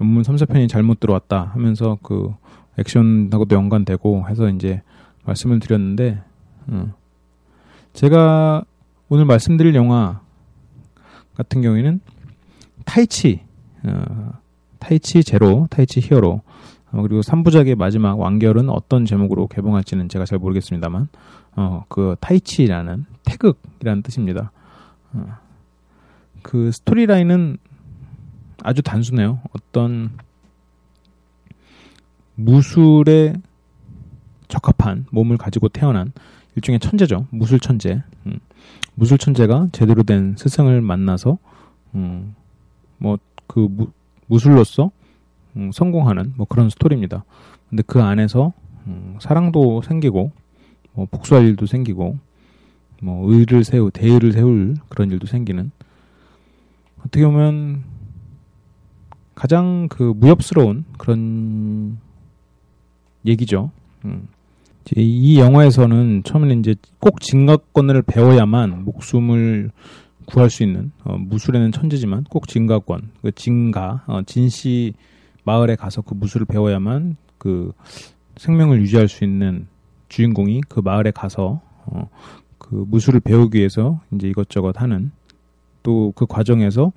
연문 0.00 0.24
3, 0.24 0.36
4편이 0.36 0.68
잘못 0.68 0.98
들어왔다 1.00 1.52
하면서 1.54 1.98
그 2.02 2.34
액션하고도 2.78 3.54
연관되고 3.54 4.28
해서 4.28 4.48
이제 4.48 4.82
말씀을 5.24 5.60
드렸는데, 5.60 6.22
음. 6.68 6.92
제가 7.92 8.64
오늘 9.08 9.24
말씀드릴 9.24 9.74
영화 9.74 10.20
같은 11.34 11.62
경우에는 11.62 12.00
타이치, 12.84 13.40
어, 13.84 14.32
타이치 14.78 15.24
제로, 15.24 15.66
타이치 15.70 16.00
히어로, 16.00 16.42
어, 16.92 17.02
그리고 17.02 17.20
3부작의 17.20 17.76
마지막 17.76 18.18
완결은 18.18 18.68
어떤 18.68 19.04
제목으로 19.04 19.46
개봉할지는 19.46 20.08
제가 20.08 20.24
잘 20.24 20.38
모르겠습니다만, 20.38 21.08
어, 21.56 21.84
그 21.88 22.16
타이치라는 22.20 23.06
태극이라는 23.24 24.02
뜻입니다. 24.02 24.52
어, 25.12 25.36
그 26.42 26.72
스토리라인은 26.72 27.58
아주 28.62 28.82
단순해요. 28.82 29.40
어떤 29.52 30.10
무술에 32.34 33.34
적합한 34.48 35.06
몸을 35.10 35.36
가지고 35.36 35.68
태어난 35.68 36.12
일종의 36.56 36.80
천재죠. 36.80 37.26
무술 37.30 37.60
천재. 37.60 38.02
음, 38.26 38.38
무술 38.94 39.18
천재가 39.18 39.68
제대로 39.72 40.02
된 40.02 40.34
스승을 40.36 40.80
만나서 40.80 41.38
음, 41.94 42.34
뭐그 42.98 43.92
무술로서 44.26 44.90
음, 45.56 45.70
성공하는 45.72 46.34
뭐 46.36 46.46
그런 46.46 46.70
스토리입니다. 46.70 47.24
근데 47.68 47.82
그 47.86 48.02
안에서 48.02 48.52
음, 48.86 49.16
사랑도 49.20 49.82
생기고 49.82 50.32
뭐 50.92 51.06
복수할 51.10 51.46
일도 51.46 51.66
생기고 51.66 52.18
뭐 53.02 53.32
의를 53.32 53.64
세우 53.64 53.90
대의를 53.90 54.32
세울 54.32 54.74
그런 54.88 55.10
일도 55.10 55.26
생기는 55.26 55.70
어떻게 56.98 57.24
보면 57.24 57.84
가장 59.34 59.88
그 59.88 60.12
무협스러운 60.16 60.84
그런 60.98 61.98
얘기죠. 63.24 63.70
음. 64.04 64.28
이 64.96 65.38
영화에서는 65.38 66.24
처음에는 66.24 66.60
이제 66.60 66.74
꼭 66.98 67.20
진가권을 67.20 68.02
배워야만 68.02 68.84
목숨을 68.84 69.70
구할 70.26 70.50
수 70.50 70.62
있는 70.62 70.92
어, 71.04 71.16
무술에는 71.16 71.72
천재지만 71.72 72.24
꼭 72.24 72.48
진가권, 72.48 73.10
그 73.22 73.32
진가, 73.32 74.04
어, 74.06 74.22
진씨 74.26 74.94
마을에 75.50 75.74
가서 75.74 76.02
그 76.02 76.14
무술을 76.14 76.46
배워야만 76.46 77.16
그 77.38 77.72
생명을 78.36 78.80
유지할 78.82 79.08
수 79.08 79.24
있는 79.24 79.66
주인공이 80.08 80.60
그 80.68 80.80
마을에 80.80 81.10
가서 81.10 81.60
어, 81.86 82.08
그 82.58 82.84
무술을 82.88 83.18
배우기 83.20 83.58
위해서 83.58 84.00
이제 84.12 84.28
이것저것 84.28 84.80
하는 84.80 85.10
또 85.82 86.12
그 86.14 86.26
과정에서 86.26 86.92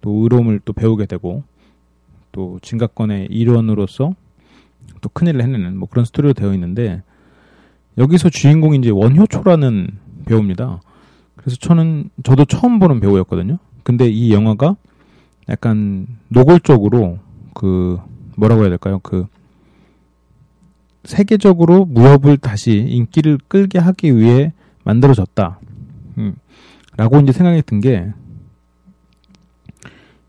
또 0.00 0.22
의로움을 0.22 0.60
또 0.64 0.72
배우게 0.72 1.04
되고 1.06 1.42
또 2.32 2.58
진가권의 2.62 3.26
일원으로서 3.30 4.14
또 5.02 5.08
큰일을 5.10 5.42
해내는 5.42 5.76
뭐 5.76 5.88
그런 5.88 6.04
스토리로 6.06 6.32
되어 6.32 6.54
있는데 6.54 7.02
여기서 7.98 8.30
주인공이 8.30 8.78
이제 8.78 8.90
원효초라는 8.90 9.88
배우입니다. 10.26 10.80
그래서 11.36 11.56
저는 11.56 12.10
저도 12.22 12.46
처음 12.46 12.78
보는 12.78 13.00
배우였거든요. 13.00 13.58
근데 13.82 14.08
이 14.08 14.32
영화가 14.32 14.76
약간 15.50 16.06
노골적으로 16.28 17.18
그 17.54 17.98
뭐라고 18.36 18.62
해야 18.62 18.68
될까요? 18.68 19.00
그 19.02 19.26
세계적으로 21.04 21.84
무협을 21.84 22.36
다시 22.36 22.72
인기를 22.72 23.38
끌게 23.48 23.78
하기 23.78 24.16
위해 24.16 24.52
만들어졌다. 24.84 25.60
음, 26.18 26.34
라고 26.96 27.20
이제 27.20 27.32
생각이 27.32 27.62
든 27.62 27.80
게 27.80 28.12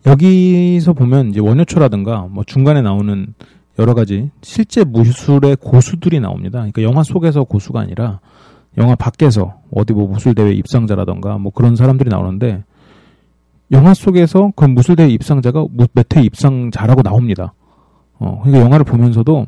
여기서 0.05 0.93
보면 0.93 1.29
이제 1.29 1.39
원효초라든가 1.39 2.27
뭐 2.29 2.43
중간에 2.43 2.81
나오는 2.81 3.33
여러 3.79 3.93
가지 3.93 4.29
실제 4.41 4.83
무술의 4.83 5.57
고수들이 5.57 6.19
나옵니다. 6.19 6.59
그러니까 6.59 6.83
영화 6.83 7.03
속에서 7.03 7.43
고수가 7.43 7.79
아니라 7.79 8.19
영화 8.77 8.95
밖에서 8.95 9.55
어디 9.71 9.93
뭐 9.93 10.07
무술대회 10.07 10.51
입상자라던가 10.53 11.37
뭐 11.37 11.51
그런 11.51 11.75
사람들이 11.75 12.09
나오는데 12.09 12.63
영화 13.71 13.93
속에서 13.93 14.51
그 14.55 14.65
무술대회 14.65 15.09
입상자가 15.09 15.65
몇 15.93 16.15
회 16.15 16.21
입상자라고 16.21 17.01
나옵니다. 17.01 17.53
어, 18.19 18.39
그러니까 18.43 18.63
영화를 18.65 18.85
보면서도 18.85 19.47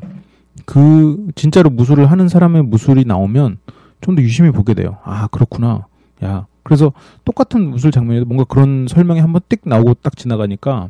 그 0.66 1.28
진짜로 1.34 1.70
무술을 1.70 2.10
하는 2.10 2.28
사람의 2.28 2.64
무술이 2.64 3.04
나오면 3.04 3.58
좀 4.00 4.14
더 4.16 4.22
유심히 4.22 4.50
보게 4.50 4.74
돼요. 4.74 4.98
아 5.04 5.26
그렇구나. 5.28 5.86
야 6.24 6.46
그래서 6.62 6.92
똑같은 7.24 7.70
무술 7.70 7.90
장면에도 7.90 8.26
뭔가 8.26 8.44
그런 8.44 8.86
설명이 8.88 9.20
한번 9.20 9.40
띡 9.48 9.60
나오고 9.64 9.94
딱 9.94 10.16
지나가니까 10.16 10.88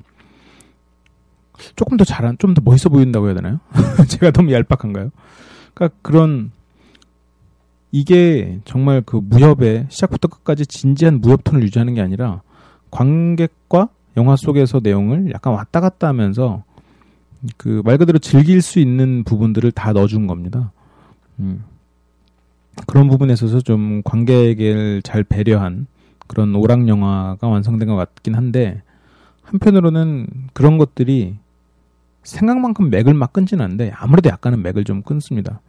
조금 1.76 1.96
더 1.96 2.04
잘한, 2.04 2.36
좀 2.38 2.54
더 2.54 2.62
멋있어 2.64 2.88
보인다고 2.88 3.26
해야 3.26 3.34
되나요? 3.34 3.60
제가 4.08 4.30
너무 4.30 4.52
얄팍한가요? 4.52 5.10
그러니까 5.74 5.98
그런 6.02 6.50
이게 7.92 8.60
정말 8.64 9.02
그 9.04 9.20
무협의 9.22 9.86
시작부터 9.88 10.28
끝까지 10.28 10.66
진지한 10.66 11.20
무협 11.20 11.44
톤을 11.44 11.62
유지하는 11.62 11.94
게 11.94 12.00
아니라 12.00 12.42
관객과 12.90 13.88
영화 14.16 14.36
속에서 14.36 14.80
내용을 14.82 15.30
약간 15.32 15.52
왔다 15.54 15.80
갔다 15.80 16.08
하면서 16.08 16.64
그 17.56 17.82
말 17.84 17.98
그대로 17.98 18.18
즐길 18.18 18.62
수 18.62 18.78
있는 18.80 19.22
부분들을 19.24 19.70
다 19.72 19.92
넣어준 19.92 20.26
겁니다. 20.26 20.72
음. 21.38 21.64
그런 22.86 23.08
부분에 23.08 23.32
있어서 23.32 23.60
좀 23.60 24.02
관객을 24.04 25.02
잘 25.02 25.24
배려한 25.24 25.86
그런 26.26 26.54
오락 26.54 26.86
영화가 26.88 27.46
완성된 27.48 27.88
것 27.88 27.96
같긴 27.96 28.34
한데 28.34 28.82
한편으로는 29.42 30.26
그런 30.52 30.78
것들이 30.78 31.36
생각만큼 32.22 32.90
맥을 32.90 33.14
막 33.14 33.32
끊지는 33.32 33.64
않는데 33.64 33.92
아무래도 33.96 34.28
약간은 34.28 34.62
맥을 34.62 34.84
좀 34.84 35.02
끊습니다. 35.02 35.60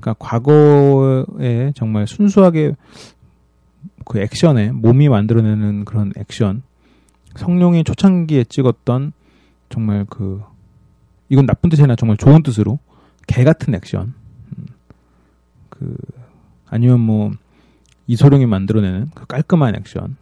그러니까 0.00 0.14
과거에 0.24 1.72
정말 1.74 2.06
순수하게 2.06 2.74
그 4.04 4.18
액션에 4.20 4.72
몸이 4.72 5.08
만들어내는 5.08 5.84
그런 5.84 6.12
액션. 6.16 6.62
성룡이 7.36 7.84
초창기에 7.84 8.44
찍었던 8.44 9.12
정말 9.68 10.04
그 10.08 10.42
이건 11.28 11.46
나쁜 11.46 11.70
뜻이 11.70 11.82
아니라 11.82 11.96
정말 11.96 12.16
좋은 12.16 12.42
뜻으로 12.42 12.78
개 13.26 13.44
같은 13.44 13.74
액션. 13.74 14.14
음, 14.56 14.66
그 15.70 15.96
아니면 16.66 17.00
뭐 17.00 17.30
이소룡이 18.06 18.46
만들어내는 18.46 19.10
그 19.14 19.26
깔끔한 19.26 19.76
액션. 19.76 20.16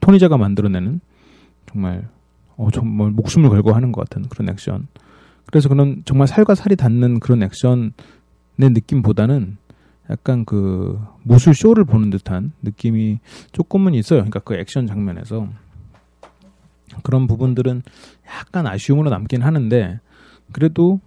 토니자가 0.00 0.36
만들어내는 0.36 1.00
정말 1.66 2.08
어, 2.56 2.70
정말 2.70 3.10
목숨을 3.10 3.48
걸고 3.48 3.72
하는 3.72 3.92
것 3.92 4.08
같은 4.08 4.28
그런 4.28 4.50
액션. 4.50 4.86
그래서 5.46 5.68
그런 5.68 6.02
정말 6.04 6.28
살과 6.28 6.54
살이 6.54 6.76
닿는 6.76 7.20
그런 7.20 7.42
액션의 7.42 7.92
느낌보다는 8.58 9.56
약간 10.10 10.44
그 10.44 11.00
무술 11.22 11.54
쇼를 11.54 11.84
보는 11.84 12.10
듯한 12.10 12.52
느낌이 12.62 13.20
조금은 13.52 13.94
있어요. 13.94 14.18
그러니까 14.20 14.40
그 14.40 14.54
액션 14.54 14.86
장면에서 14.86 15.48
그런 17.02 17.26
부분들은 17.26 17.82
약간 18.26 18.66
아쉬움으로 18.66 19.08
남긴 19.10 19.42
하는데 19.42 20.00
그래도 20.52 21.00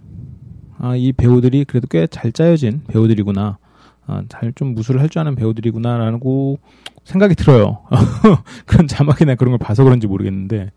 아, 0.78 0.96
이 0.96 1.12
배우들이 1.12 1.64
그래도 1.64 1.86
꽤 1.86 2.06
잘 2.06 2.32
짜여진 2.32 2.82
배우들이구나. 2.88 3.58
아, 4.06 4.22
잘 4.28 4.52
좀 4.54 4.74
무술을 4.74 5.00
할 5.00 5.08
줄 5.08 5.20
아는 5.20 5.34
배우들이구나라고 5.34 6.58
생각이 7.04 7.34
들어요. 7.34 7.82
그런 8.66 8.86
자막이나 8.88 9.34
그런 9.34 9.52
걸 9.52 9.58
봐서 9.58 9.84
그런지 9.84 10.06
모르겠는데 10.06 10.70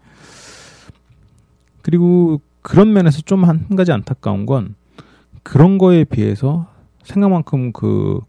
그리고 1.81 2.41
그런 2.61 2.91
면에서 2.93 3.21
좀 3.21 3.45
한 3.45 3.67
가지 3.75 3.91
안타까운 3.91 4.45
건 4.45 4.75
그런 5.43 5.77
거에 5.77 6.03
비해서 6.03 6.67
생각만큼 7.07 7.71
그 7.71 8.19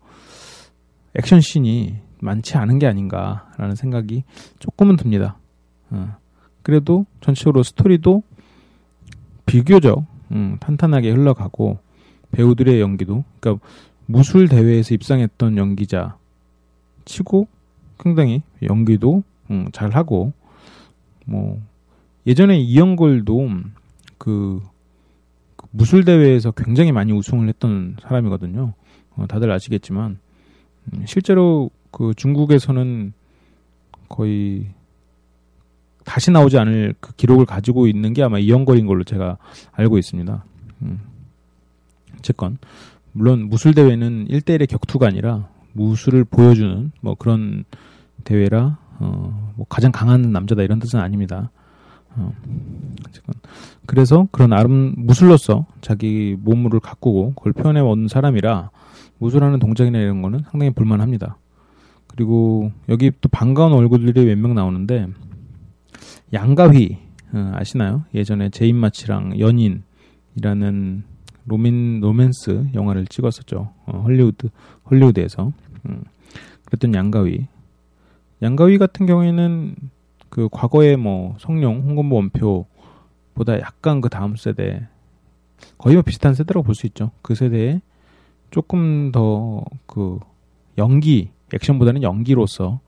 액션 1.15 1.41
씬이 1.41 1.97
많지 2.21 2.57
않은 2.57 2.79
게 2.79 2.87
아닌가라는 2.87 3.75
생각이 3.75 4.25
조금은 4.59 4.97
듭니다. 4.97 5.37
어. 5.91 6.17
그래도 6.63 7.07
전체적으로 7.21 7.63
스토리도 7.63 8.23
비교적 9.47 10.05
음, 10.33 10.59
탄탄하게 10.61 11.11
흘러가고 11.11 11.79
배우들의 12.33 12.81
연기도 12.81 13.25
그러니까 13.41 13.65
무술 14.07 14.49
대회에서 14.49 14.95
입상했던 14.95 15.57
연기자 15.57 16.17
치고 17.05 17.49
상당히 18.03 18.43
연기도 18.63 19.23
음, 19.51 19.69
잘 19.73 19.91
하고 19.91 20.33
뭐 21.25 21.61
예전에 22.27 22.59
이영걸도 22.59 23.39
그, 23.39 23.59
그 24.19 24.63
무술 25.79 26.05
대회에서 26.05 26.51
굉장히 26.51 26.91
많이 26.91 27.13
우승을 27.13 27.49
했던 27.49 27.97
사람이거든요. 28.03 28.75
어, 29.15 29.27
다들 29.29 29.49
아시겠지만 29.53 30.19
음, 30.93 31.05
실제로 31.07 31.71
그 31.93 32.13
중국에서는 32.17 33.13
거의 34.09 34.67
다시 36.05 36.33
나오지 36.33 36.59
않을 36.59 36.95
그 36.99 37.15
기록을 37.15 37.47
가지고 37.47 37.87
있는 37.87 38.13
게 38.13 38.25
아마 38.25 38.41
이영걸인 38.41 38.87
걸로 38.87 39.05
제가 39.05 39.39
알고 39.71 39.99
있습니다. 39.99 40.45
음. 40.83 41.01
어쨌건 42.19 42.59
물론 43.13 43.49
무술 43.49 43.73
대회는 43.73 44.27
1대1의 44.27 44.69
격투가 44.69 45.07
아니라 45.07 45.49
무술을 45.75 46.25
보여주는 46.25 46.91
뭐 47.01 47.15
그런 47.15 47.65
대회라 48.25 48.79
어, 48.99 49.53
뭐 49.55 49.65
가장 49.69 49.93
강한 49.93 50.33
남자다 50.33 50.65
이런 50.65 50.81
뜻은 50.81 50.99
아닙니다. 50.99 51.53
어, 52.17 52.35
어쨌건 53.07 53.35
그래서 53.89 54.29
그런 54.33 54.53
아름 54.53 54.93
무술로서 54.99 55.65
자기 55.81 56.37
몸을 56.39 56.79
가꾸고 56.79 57.33
그걸 57.33 57.55
표현해 57.55 57.81
온 57.81 58.07
사람이라 58.07 58.71
무술하는 59.17 59.61
동작이나 59.61 59.99
이런 59.99 60.21
거는 60.21 60.41
상당히 60.51 60.71
볼만합니다. 60.73 61.39
그리고 62.07 62.71
여기 62.91 63.11
또 63.23 63.31
반가운 63.31 63.73
얼굴들이 63.73 64.27
몇 64.27 64.37
명 64.37 64.55
나오는데 64.55 65.07
양가휘 66.35 66.99
어, 67.33 67.53
아시나요? 67.55 68.05
예전에 68.15 68.51
제인 68.51 68.77
마치랑 68.77 69.39
연인이라는 69.41 71.05
로민 71.47 72.01
로맨스 72.01 72.67
영화를 72.75 73.07
찍었었죠. 73.07 73.73
어, 73.87 74.03
헐리우드 74.05 74.51
헐리우드에서 74.91 75.51
음, 75.89 76.03
그랬던 76.67 76.95
양가휘. 76.95 77.47
양가휘 78.43 78.77
같은 78.77 79.07
경우에는 79.07 79.77
그 80.29 80.51
과거의 80.53 80.99
뭐 80.99 81.37
성룡, 81.39 81.85
홍건보 81.87 82.17
원표 82.17 82.67
보다 83.39 83.59
약간 83.61 84.01
그 84.01 84.09
다음 84.09 84.37
세대 84.37 84.87
거의 85.79 85.95
뭐 85.97 86.03
비슷한 86.03 86.35
세대라고 86.35 86.65
볼 86.65 86.75
수 86.75 86.87
있죠. 86.87 87.11
그 87.23 87.35
세대에 87.35 87.81
조금 88.51 89.13
더 89.13 89.65
그 89.87 90.19
연기 90.79 91.31
액션보다는 91.53 92.03
연기로서 92.03 92.81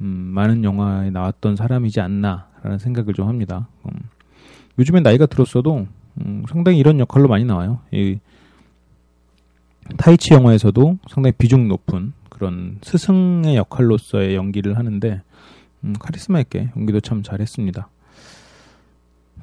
음, 0.00 0.06
많은 0.06 0.64
영화에 0.64 1.10
나왔던 1.10 1.56
사람이지 1.56 2.00
않나라는 2.00 2.78
생각을 2.78 3.14
좀 3.14 3.28
합니다. 3.28 3.68
음, 3.86 4.08
요즘엔 4.78 5.02
나이가 5.02 5.26
들었어도 5.26 5.86
음, 6.20 6.44
상당히 6.48 6.78
이런 6.78 6.98
역할로 6.98 7.28
많이 7.28 7.44
나와요. 7.44 7.80
이 7.92 8.18
타이치 9.98 10.34
영화에서도 10.34 10.98
상당히 11.08 11.32
비중 11.36 11.68
높은 11.68 12.12
그런 12.30 12.78
스승의 12.82 13.56
역할로서의 13.56 14.34
연기를 14.34 14.78
하는데 14.78 15.22
음, 15.84 15.92
카리스마 15.98 16.40
있게 16.40 16.70
연기도 16.76 17.00
참 17.00 17.22
잘했습니다. 17.22 17.88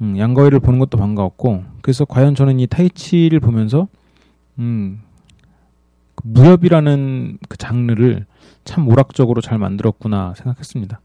음, 0.01 0.17
양가위를 0.17 0.59
보는 0.59 0.79
것도 0.79 0.97
반가웠고 0.97 1.63
그래서 1.81 2.05
과연 2.05 2.35
저는 2.35 2.59
이 2.59 2.67
타이치를 2.67 3.39
보면서 3.39 3.87
음, 4.59 5.01
그 6.15 6.27
무협이라는 6.27 7.39
그 7.47 7.57
장르를 7.57 8.25
참 8.65 8.87
오락적으로 8.87 9.41
잘 9.41 9.57
만들었구나 9.57 10.33
생각했습니다. 10.35 11.01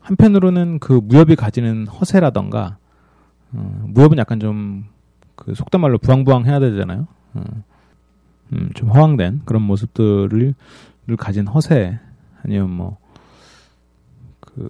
한편으로는 0.00 0.78
그 0.78 1.00
무협이 1.02 1.36
가지는 1.36 1.86
허세라던가 1.86 2.78
어, 3.52 3.84
무협은 3.88 4.18
약간 4.18 4.40
좀 4.40 4.84
그 5.38 5.54
속단 5.54 5.80
말로 5.80 5.98
부황부황 5.98 6.46
해야 6.46 6.58
되잖아요. 6.58 7.06
어, 7.34 7.42
음, 8.52 8.70
좀 8.74 8.88
허황된 8.88 9.42
그런 9.44 9.62
모습들을 9.62 10.54
가진 11.16 11.46
허세 11.46 12.00
아니면 12.42 12.70
뭐 12.70 12.98
그 14.58 14.68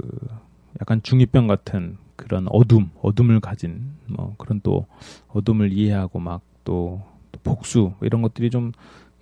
약간 0.83 1.03
중이병 1.03 1.47
같은 1.47 1.97
그런 2.19 2.47
어둠, 2.49 2.91
어둠을 3.01 3.39
가진 3.39 3.93
뭐 4.07 4.35
그런 4.39 4.61
또 4.63 4.87
어둠을 5.29 5.73
이해하고 5.73 6.19
막또 6.19 7.01
복수 7.45 7.95
이런 8.03 8.23
것들이 8.23 8.51
좀 8.51 8.73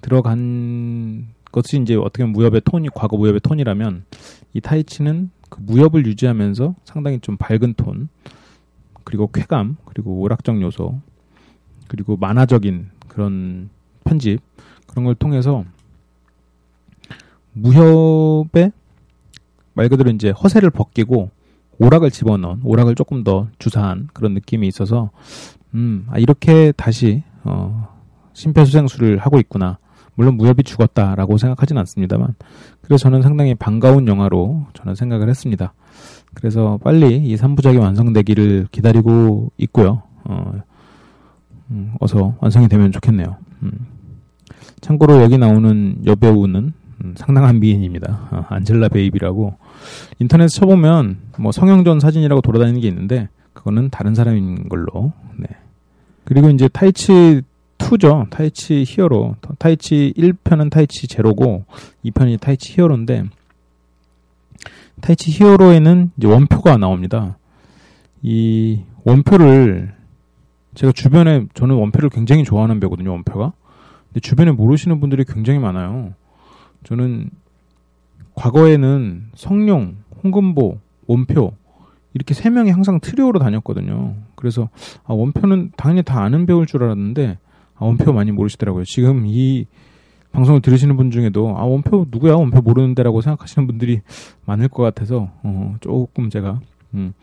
들어간 0.00 1.28
것이 1.52 1.78
이제 1.80 1.94
어떻게 1.94 2.24
보면 2.24 2.32
무협의 2.32 2.62
톤이 2.64 2.88
과거 2.94 3.18
무협의 3.18 3.40
톤이라면 3.40 4.06
이 4.54 4.60
타이치는 4.62 5.30
그 5.50 5.60
무협을 5.60 6.06
유지하면서 6.06 6.74
상당히 6.84 7.20
좀 7.20 7.36
밝은 7.36 7.74
톤 7.76 8.08
그리고 9.04 9.30
쾌감 9.30 9.76
그리고 9.84 10.18
오락적 10.20 10.60
요소 10.62 10.98
그리고 11.88 12.16
만화적인 12.16 12.90
그런 13.08 13.68
편집 14.04 14.40
그런 14.86 15.04
걸 15.04 15.14
통해서 15.14 15.64
무협의 17.52 18.72
말 19.74 19.88
그대로 19.90 20.10
이제 20.10 20.30
허세를 20.30 20.70
벗기고 20.70 21.30
오락을 21.78 22.10
집어넣은 22.10 22.60
오락을 22.64 22.94
조금 22.94 23.24
더 23.24 23.48
주사한 23.58 24.08
그런 24.12 24.34
느낌이 24.34 24.66
있어서 24.68 25.10
음 25.74 26.06
아, 26.10 26.18
이렇게 26.18 26.72
다시 26.72 27.22
어, 27.44 27.88
심폐소생술을 28.32 29.18
하고 29.18 29.38
있구나 29.38 29.78
물론 30.14 30.36
무협이 30.36 30.62
죽었다라고 30.62 31.36
생각하진 31.36 31.76
않습니다만 31.78 32.34
그래서 32.80 33.02
저는 33.02 33.22
상당히 33.22 33.54
반가운 33.54 34.08
영화로 34.08 34.66
저는 34.72 34.94
생각을 34.94 35.28
했습니다. 35.28 35.74
그래서 36.34 36.78
빨리 36.82 37.16
이 37.16 37.36
3부작이 37.36 37.80
완성되기를 37.80 38.68
기다리고 38.70 39.52
있고요. 39.58 40.02
어, 40.24 40.52
음, 41.70 41.94
어서 42.00 42.34
완성이 42.40 42.68
되면 42.68 42.92
좋겠네요. 42.92 43.36
음. 43.62 43.72
참고로 44.80 45.22
여기 45.22 45.38
나오는 45.38 45.98
여배우는 46.06 46.54
음, 46.54 46.72
상당한 47.16 47.60
미인입니다. 47.60 48.28
어, 48.30 48.44
안젤라 48.48 48.88
베이비라고 48.88 49.54
인터넷 50.18 50.48
쳐보면 50.48 51.18
뭐 51.38 51.52
성형전 51.52 52.00
사진이라고 52.00 52.40
돌아다니는 52.40 52.80
게 52.80 52.88
있는데 52.88 53.28
그거는 53.52 53.90
다른 53.90 54.14
사람인 54.14 54.68
걸로. 54.68 55.12
네. 55.36 55.46
그리고 56.24 56.50
이제 56.50 56.68
타이치 56.68 57.42
2죠. 57.78 58.28
타이치 58.30 58.84
히어로. 58.86 59.36
타이치 59.58 60.14
1편은 60.16 60.70
타이치 60.70 61.06
제로고 61.08 61.64
2편이 62.04 62.40
타이치 62.40 62.72
히어로인데 62.72 63.24
타이치 65.00 65.30
히어로에는 65.30 66.10
이제 66.16 66.26
원표가 66.26 66.76
나옵니다. 66.78 67.38
이 68.22 68.82
원표를 69.04 69.94
제가 70.74 70.92
주변에 70.92 71.46
저는 71.54 71.74
원표를 71.76 72.10
굉장히 72.10 72.44
좋아하는 72.44 72.80
배거든요. 72.80 73.12
원표가. 73.12 73.52
근데 74.08 74.20
주변에 74.20 74.52
모르시는 74.52 75.00
분들이 75.00 75.24
굉장히 75.24 75.58
많아요. 75.58 76.14
저는 76.86 77.30
과거에는 78.36 79.30
성룡, 79.34 79.96
홍금보, 80.22 80.78
원표 81.06 81.52
이렇게 82.14 82.32
세 82.32 82.48
명이 82.48 82.70
항상 82.70 83.00
트리오로 83.00 83.40
다녔거든요. 83.40 84.14
그래서 84.36 84.68
아, 85.04 85.12
원표는 85.12 85.72
당연히 85.76 86.02
다 86.02 86.22
아는 86.22 86.46
배우일 86.46 86.66
줄 86.66 86.84
알았는데 86.84 87.38
아, 87.74 87.84
원표 87.84 88.12
많이 88.12 88.30
모르시더라고요. 88.30 88.84
지금 88.84 89.24
이 89.26 89.66
방송을 90.30 90.60
들으시는 90.60 90.96
분 90.96 91.10
중에도 91.10 91.56
아 91.56 91.64
원표 91.64 92.06
누구야 92.10 92.34
원표 92.34 92.60
모르는데라고 92.60 93.20
생각하시는 93.20 93.66
분들이 93.66 94.02
많을 94.44 94.68
것 94.68 94.82
같아서 94.82 95.30
어, 95.42 95.76
조금 95.80 96.30
제가 96.30 96.60
음, 96.94 97.14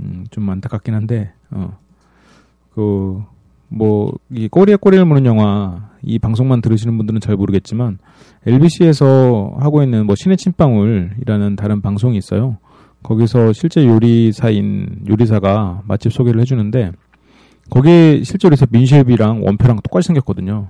음, 0.00 0.24
좀 0.30 0.48
안타깝긴 0.48 0.94
한데 0.94 1.32
어, 1.50 1.76
그 2.74 3.22
뭐 3.72 4.12
이 4.34 4.48
꼬리에 4.48 4.76
꼬리를 4.76 5.04
무는 5.04 5.26
영화 5.26 5.90
이 6.02 6.18
방송만 6.18 6.62
들으시는 6.62 6.96
분들은 6.96 7.20
잘 7.20 7.36
모르겠지만 7.36 7.98
LBC에서 8.46 9.56
하고 9.58 9.82
있는 9.82 10.06
뭐 10.06 10.14
신의 10.16 10.36
침방울이라는 10.36 11.56
다른 11.56 11.80
방송이 11.80 12.16
있어요. 12.16 12.56
거기서 13.02 13.52
실제 13.52 13.86
요리사인 13.86 15.02
요리사가 15.08 15.82
맛집 15.86 16.12
소개를 16.12 16.40
해주는데 16.40 16.92
거기에 17.70 18.22
실제로 18.22 18.54
있어 18.54 18.66
민셰비랑 18.70 19.44
원표랑 19.44 19.80
똑같이 19.82 20.08
생겼거든요. 20.08 20.68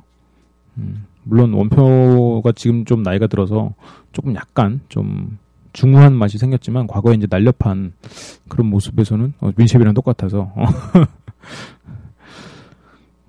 음, 0.79 1.07
물론 1.25 1.53
원표가 1.55 2.53
지금 2.53 2.85
좀 2.85 3.03
나이가 3.03 3.27
들어서 3.27 3.73
조금 4.13 4.35
약간 4.35 4.81
좀 4.89 5.39
중후한 5.73 6.15
맛이 6.15 6.37
생겼지만 6.37 6.87
과거에 6.87 7.15
이제 7.15 7.27
날렵한 7.31 7.93
그런 8.49 8.67
모습에서는 8.69 9.35
어, 9.41 9.51
민셰비랑 9.57 9.95
똑같아서 9.95 10.53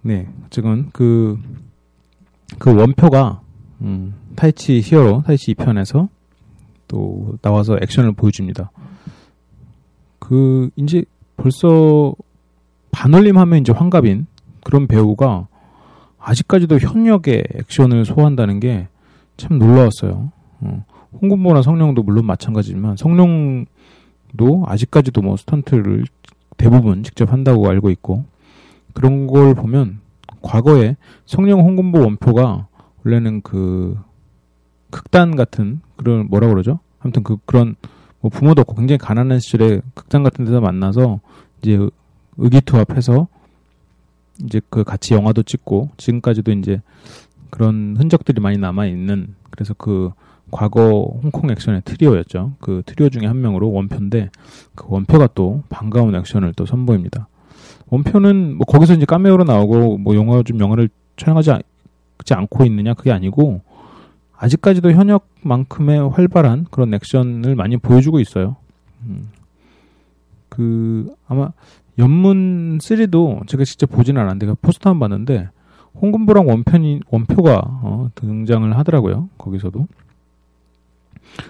네, 0.03 0.27
어쨌건 0.45 0.89
그, 0.93 1.39
그 2.59 2.73
원표가, 2.75 3.41
음, 3.81 4.13
타이치 4.35 4.81
히어로, 4.81 5.23
타이치 5.25 5.53
2편에서 5.55 6.09
또 6.87 7.37
나와서 7.41 7.77
액션을 7.81 8.13
보여줍니다. 8.13 8.71
그, 10.19 10.69
이제 10.75 11.03
벌써 11.37 12.13
반올림 12.91 13.37
하면 13.37 13.59
이제 13.59 13.71
환갑인 13.71 14.27
그런 14.63 14.87
배우가 14.87 15.47
아직까지도 16.19 16.79
현역의 16.79 17.43
액션을 17.55 18.05
소화한다는 18.05 18.59
게 18.59 18.87
참 19.37 19.57
놀라웠어요. 19.57 20.31
어, 20.61 20.85
홍군보나 21.21 21.61
성룡도 21.61 22.03
물론 22.03 22.25
마찬가지지만 22.25 22.97
성룡도 22.97 23.65
아직까지도 24.65 25.21
뭐 25.21 25.37
스턴트를 25.37 26.05
대부분 26.57 27.03
직접 27.03 27.31
한다고 27.31 27.67
알고 27.69 27.89
있고 27.91 28.25
그런 28.93 29.27
걸 29.27 29.53
보면 29.53 29.99
과거에 30.41 30.95
성령 31.25 31.61
홍군보 31.61 31.99
원표가 31.99 32.67
원래는 33.03 33.41
그 33.41 33.97
극단 34.89 35.35
같은 35.35 35.81
그런 35.95 36.27
뭐라 36.29 36.47
그러죠? 36.47 36.79
아무튼 36.99 37.23
그 37.23 37.37
그런 37.45 37.75
뭐 38.19 38.29
부모도 38.29 38.61
없고 38.61 38.75
굉장히 38.75 38.97
가난한 38.97 39.39
시절에 39.39 39.81
극장 39.95 40.23
같은 40.23 40.45
데서 40.45 40.61
만나서 40.61 41.19
이제 41.61 41.77
의기투합해서 42.37 43.27
이제 44.43 44.61
그 44.69 44.83
같이 44.83 45.13
영화도 45.13 45.43
찍고 45.43 45.89
지금까지도 45.97 46.51
이제 46.53 46.81
그런 47.49 47.95
흔적들이 47.97 48.41
많이 48.41 48.57
남아 48.57 48.85
있는 48.87 49.35
그래서 49.49 49.73
그 49.73 50.11
과거 50.51 51.19
홍콩 51.21 51.49
액션의 51.51 51.81
트리오였죠. 51.85 52.53
그 52.59 52.83
트리오 52.85 53.09
중에 53.09 53.25
한 53.25 53.41
명으로 53.41 53.71
원표인데 53.71 54.29
그 54.75 54.85
원표가 54.87 55.29
또 55.35 55.63
반가운 55.69 56.15
액션을 56.15 56.53
또 56.55 56.65
선보입니다. 56.65 57.27
원표는 57.93 58.57
뭐 58.57 58.65
거기서 58.65 58.95
이제 58.95 59.05
까메오로 59.05 59.43
나오고 59.43 59.99
뭐 59.99 60.15
영화 60.15 60.41
좀 60.41 60.59
영화를 60.59 60.89
촬영하지 61.15 61.51
않, 61.51 61.61
않고 62.31 62.65
있느냐 62.65 62.95
그게 62.95 63.11
아니고 63.11 63.61
아직까지도 64.35 64.91
현역만큼의 64.91 66.09
활발한 66.09 66.65
그런 66.71 66.91
액션을 66.93 67.55
많이 67.55 67.77
보여주고 67.77 68.19
있어요. 68.19 68.55
음. 69.03 69.29
그 70.49 71.13
아마 71.27 71.51
연문 71.99 72.79
3도 72.79 73.47
제가 73.47 73.63
직접 73.63 73.91
보진 73.91 74.17
않았는데 74.17 74.47
그 74.47 74.55
포스터만 74.55 74.99
봤는데 74.99 75.49
홍금보랑 76.01 76.47
원편이 76.47 77.01
원표가 77.11 77.61
어, 77.63 78.09
등장을 78.15 78.75
하더라고요. 78.75 79.29
거기서도 79.37 79.87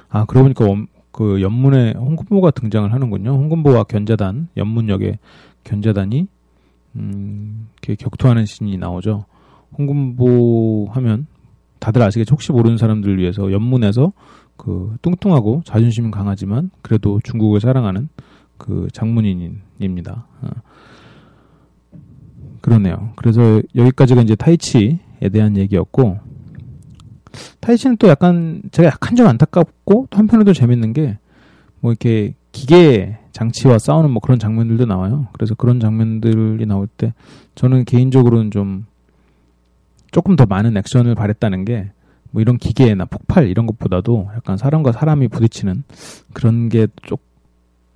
아 0.10 0.26
그러고 0.26 0.44
보니까 0.44 0.66
원, 0.66 0.88
그 1.12 1.42
연문에 1.42 1.94
홍금보가 1.94 2.52
등장을 2.52 2.92
하는군요. 2.92 3.30
홍금보와 3.32 3.84
견자단 3.84 4.50
연문 4.58 4.90
역의 4.90 5.20
견자단이 5.64 6.28
음, 6.96 7.68
이렇게 7.82 7.96
격투하는 7.96 8.46
신이 8.46 8.78
나오죠. 8.78 9.26
홍금보 9.78 10.88
하면 10.92 11.28
다들 11.80 12.02
아시겠죠? 12.02 12.34
혹시 12.34 12.52
모르는 12.52 12.78
사람들을 12.78 13.18
위해서 13.18 13.52
연문에서 13.52 14.14
그 14.56 14.96
뚱뚱하고 15.02 15.64
자존심 15.66 16.12
강하지만 16.12 16.70
그래도 16.82 17.20
중국을 17.24 17.60
사랑하는 17.60 18.10
그 18.58 18.88
장문인입니다. 18.94 20.28
어. 20.42 20.50
그러네요. 22.62 23.12
그래서 23.16 23.62
여기까지가 23.76 24.22
이제 24.22 24.36
타이치에 24.36 25.00
대한 25.34 25.58
얘기였고 25.58 26.20
타이치는 27.60 27.98
또 27.98 28.08
약간 28.08 28.62
제가 28.72 28.88
약간 28.88 29.16
좀 29.16 29.28
안타깝고 29.28 30.08
또 30.10 30.18
한편으로도 30.18 30.54
재밌는 30.54 30.94
게 30.94 31.18
뭐 31.84 31.92
이렇게 31.92 32.34
기계 32.54 33.18
장치와 33.34 33.80
싸우는 33.80 34.10
뭐 34.12 34.22
그런 34.22 34.40
장면들도 34.40 34.86
나와요. 34.86 35.28
그래서 35.34 35.56
그런 35.56 35.82
장면들이 35.82 36.66
나올 36.66 36.88
때 36.88 37.14
저는 37.56 37.84
개인적으로는 37.84 38.52
좀 38.52 38.86
조금 40.12 40.38
더 40.38 40.46
많은 40.46 40.78
액션을 40.78 41.16
바랬다는 41.16 41.66
게 41.66 41.92
뭐 42.34 42.42
이런 42.42 42.58
기계나 42.58 43.06
폭발 43.06 43.48
이런 43.48 43.68
것보다도 43.68 44.32
약간 44.36 44.58
사람과 44.58 44.92
사람이 44.92 45.28
부딪히는 45.28 45.84
그런 46.34 46.68
게쪽 46.68 47.22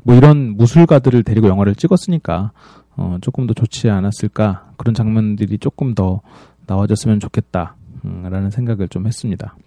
뭐 0.04 0.16
이런 0.16 0.56
무술가들을 0.56 1.24
데리고 1.24 1.48
영화를 1.48 1.74
찍었으니까 1.74 2.52
어 2.96 3.18
조금 3.22 3.48
더 3.48 3.56
좋지 3.56 3.90
않았을까 3.90 4.74
그런 4.78 4.94
장면들이 4.94 5.58
조금 5.58 5.96
더 5.96 6.22
나와줬으면 6.68 7.20
좋겠다 7.20 7.76
음, 8.06 8.28
라는 8.30 8.52
생각을 8.52 8.88
좀 8.90 9.08
했습니다. 9.08 9.58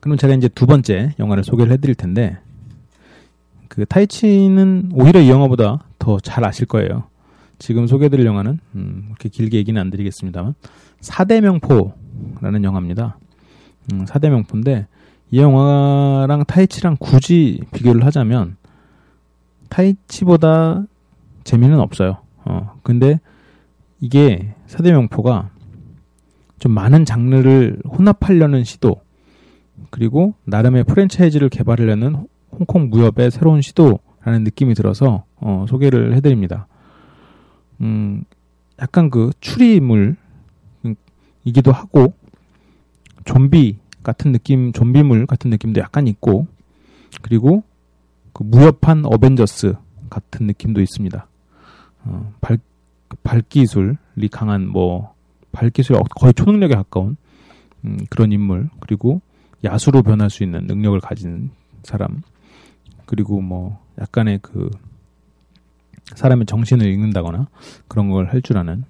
그럼 0.00 0.18
제가 0.18 0.34
이제 0.34 0.48
두 0.48 0.66
번째 0.66 1.14
영화를 1.20 1.44
소개를 1.44 1.72
해드릴 1.72 1.94
텐데 1.94 2.38
그 3.70 3.86
타이치는 3.86 4.90
오히려 4.94 5.20
이 5.20 5.30
영화보다 5.30 5.84
더 5.98 6.18
잘 6.20 6.44
아실 6.44 6.66
거예요. 6.66 7.04
지금 7.58 7.86
소개해드릴 7.86 8.26
영화는 8.26 8.58
음, 8.74 9.04
그렇게 9.06 9.28
길게 9.28 9.58
얘기는 9.58 9.80
안 9.80 9.90
드리겠습니다만 9.90 10.54
사대명포라는 11.00 12.64
영화입니다. 12.64 13.16
음, 13.92 14.06
사대명포인데 14.06 14.86
이 15.30 15.38
영화랑 15.38 16.44
타이치랑 16.46 16.96
굳이 16.98 17.60
비교를 17.72 18.04
하자면 18.06 18.56
타이치보다 19.68 20.84
재미는 21.44 21.78
없어요. 21.78 22.18
어, 22.44 22.72
근데 22.82 23.20
이게 24.00 24.54
사대명포가 24.66 25.50
좀 26.58 26.72
많은 26.72 27.04
장르를 27.04 27.78
혼합하려는 27.88 28.64
시도 28.64 28.96
그리고 29.90 30.34
나름의 30.44 30.84
프랜차이즈를 30.84 31.48
개발하려는 31.50 32.26
홍콩 32.52 32.88
무협의 32.90 33.30
새로운 33.30 33.60
시도라는 33.60 34.44
느낌이 34.44 34.74
들어서 34.74 35.24
어, 35.36 35.64
소개를 35.68 36.14
해드립니다. 36.14 36.66
음, 37.80 38.24
약간 38.80 39.10
그 39.10 39.30
추리물이기도 39.40 40.16
하고 41.72 42.12
좀비 43.24 43.78
같은 44.02 44.32
느낌, 44.32 44.72
좀비물 44.72 45.26
같은 45.26 45.50
느낌도 45.50 45.80
약간 45.80 46.06
있고 46.06 46.46
그리고 47.22 47.62
그 48.32 48.42
무협한 48.42 49.04
어벤져스 49.04 49.74
같은 50.08 50.46
느낌도 50.46 50.80
있습니다. 50.80 51.26
어, 52.04 52.32
발, 52.40 52.58
발기술이 53.22 54.28
강한 54.30 54.66
뭐 54.66 55.14
발기술 55.52 55.98
거의 56.16 56.32
초능력에 56.34 56.74
가까운 56.74 57.16
음, 57.84 57.98
그런 58.08 58.32
인물 58.32 58.68
그리고 58.80 59.20
야수로 59.64 60.02
변할 60.02 60.30
수 60.30 60.42
있는 60.42 60.66
능력을 60.66 60.98
가진 61.00 61.50
사람 61.82 62.22
그리고 63.10 63.40
뭐 63.40 63.80
약간의 64.00 64.38
그 64.40 64.70
사람의 66.14 66.46
정신을 66.46 66.86
읽는다거나 66.86 67.48
그런 67.88 68.08
걸 68.08 68.26
할 68.28 68.40
줄 68.40 68.56
아는 68.56 68.84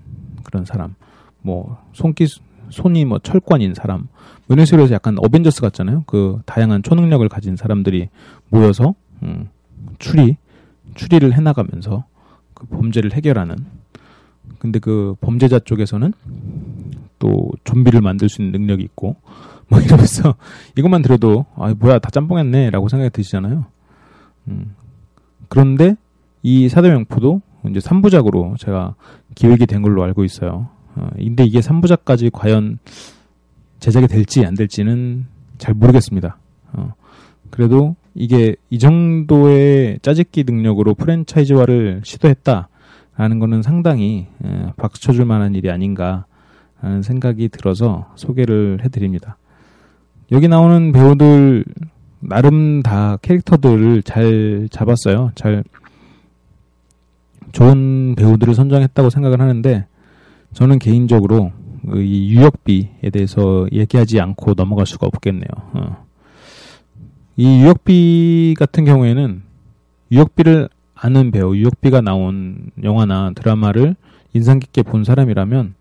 그런 0.44 0.66
사람. 0.66 0.94
뭐 1.40 1.78
손기 1.94 2.26
손이 2.68 3.06
뭐 3.06 3.18
철권인 3.18 3.72
사람. 3.72 4.08
뭐 4.46 4.54
이런 4.54 4.66
식으로 4.66 4.82
해서 4.82 4.92
약간 4.94 5.16
어벤져스 5.18 5.62
같잖아요. 5.62 6.04
그 6.06 6.42
다양한 6.44 6.82
초능력을 6.82 7.26
가진 7.30 7.56
사람들이 7.56 8.10
모여서 8.50 8.94
음, 9.22 9.48
추리 9.98 10.36
추리를 10.96 11.32
해나가면서 11.32 12.04
그 12.52 12.66
범죄를 12.66 13.14
해결하는. 13.14 13.56
근데 14.58 14.78
그 14.80 15.14
범죄자 15.22 15.60
쪽에서는 15.60 16.12
또 17.18 17.50
좀비를 17.64 18.02
만들 18.02 18.28
수 18.28 18.42
있는 18.42 18.60
능력이 18.60 18.82
있고 18.82 19.16
뭐 19.68 19.80
이러면서 19.80 20.34
이것만 20.76 21.00
들어도 21.00 21.46
아 21.56 21.72
뭐야 21.78 22.00
다 22.00 22.10
짬뽕했네라고 22.10 22.88
생각이 22.90 23.10
드시잖아요. 23.14 23.64
음. 24.48 24.74
그런데 25.48 25.96
이 26.42 26.68
사대명포도 26.68 27.42
이제 27.68 27.80
3부작으로 27.80 28.58
제가 28.58 28.94
기획이 29.34 29.66
된 29.66 29.82
걸로 29.82 30.02
알고 30.02 30.24
있어요. 30.24 30.68
어, 30.94 31.08
근데 31.16 31.44
이게 31.44 31.60
3부작까지 31.60 32.30
과연 32.32 32.78
제작이 33.78 34.06
될지 34.06 34.44
안 34.44 34.54
될지는 34.54 35.26
잘 35.58 35.74
모르겠습니다. 35.74 36.38
어, 36.72 36.94
그래도 37.50 37.96
이게 38.14 38.56
이 38.70 38.78
정도의 38.78 39.98
짜집기 40.02 40.44
능력으로 40.44 40.94
프랜차이즈화를 40.94 42.02
시도했다라는 42.04 43.38
거는 43.38 43.62
상당히 43.62 44.26
에, 44.44 44.72
박수 44.76 45.02
쳐줄 45.02 45.24
만한 45.24 45.54
일이 45.54 45.70
아닌가 45.70 46.26
하는 46.80 47.02
생각이 47.02 47.48
들어서 47.48 48.12
소개를 48.16 48.80
해드립니다. 48.84 49.36
여기 50.32 50.48
나오는 50.48 50.92
배우들 50.92 51.64
나름 52.20 52.82
다 52.82 53.16
캐릭터들을 53.22 54.02
잘 54.02 54.68
잡았어요. 54.70 55.32
잘 55.34 55.64
좋은 57.52 58.14
배우들을 58.16 58.54
선정했다고 58.54 59.10
생각을 59.10 59.40
하는데 59.40 59.86
저는 60.52 60.78
개인적으로 60.78 61.52
이 61.94 62.34
유역비에 62.34 63.10
대해서 63.12 63.66
얘기하지 63.72 64.20
않고 64.20 64.54
넘어갈 64.54 64.86
수가 64.86 65.06
없겠네요. 65.06 65.48
어. 65.72 66.06
이 67.36 67.62
유역비 67.62 68.54
같은 68.58 68.84
경우에는 68.84 69.42
유역비를 70.12 70.68
아는 70.94 71.30
배우, 71.30 71.56
유역비가 71.56 72.02
나온 72.02 72.70
영화나 72.82 73.32
드라마를 73.34 73.96
인상 74.34 74.58
깊게 74.58 74.82
본 74.82 75.04
사람이라면 75.04 75.74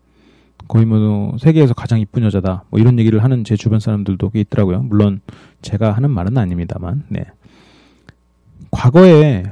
거의 0.70 0.86
뭐 0.86 1.36
세계에서 1.36 1.74
가장 1.74 1.98
이쁜 1.98 2.22
여자다 2.22 2.62
뭐 2.70 2.78
이런 2.78 2.96
얘기를 3.00 3.24
하는 3.24 3.42
제 3.42 3.56
주변 3.56 3.80
사람들도 3.80 4.30
있더라고요. 4.32 4.82
물론 4.82 5.20
제가 5.62 5.90
하는 5.90 6.10
말은 6.10 6.38
아닙니다만, 6.38 7.02
네. 7.08 7.24
과거에 8.70 9.42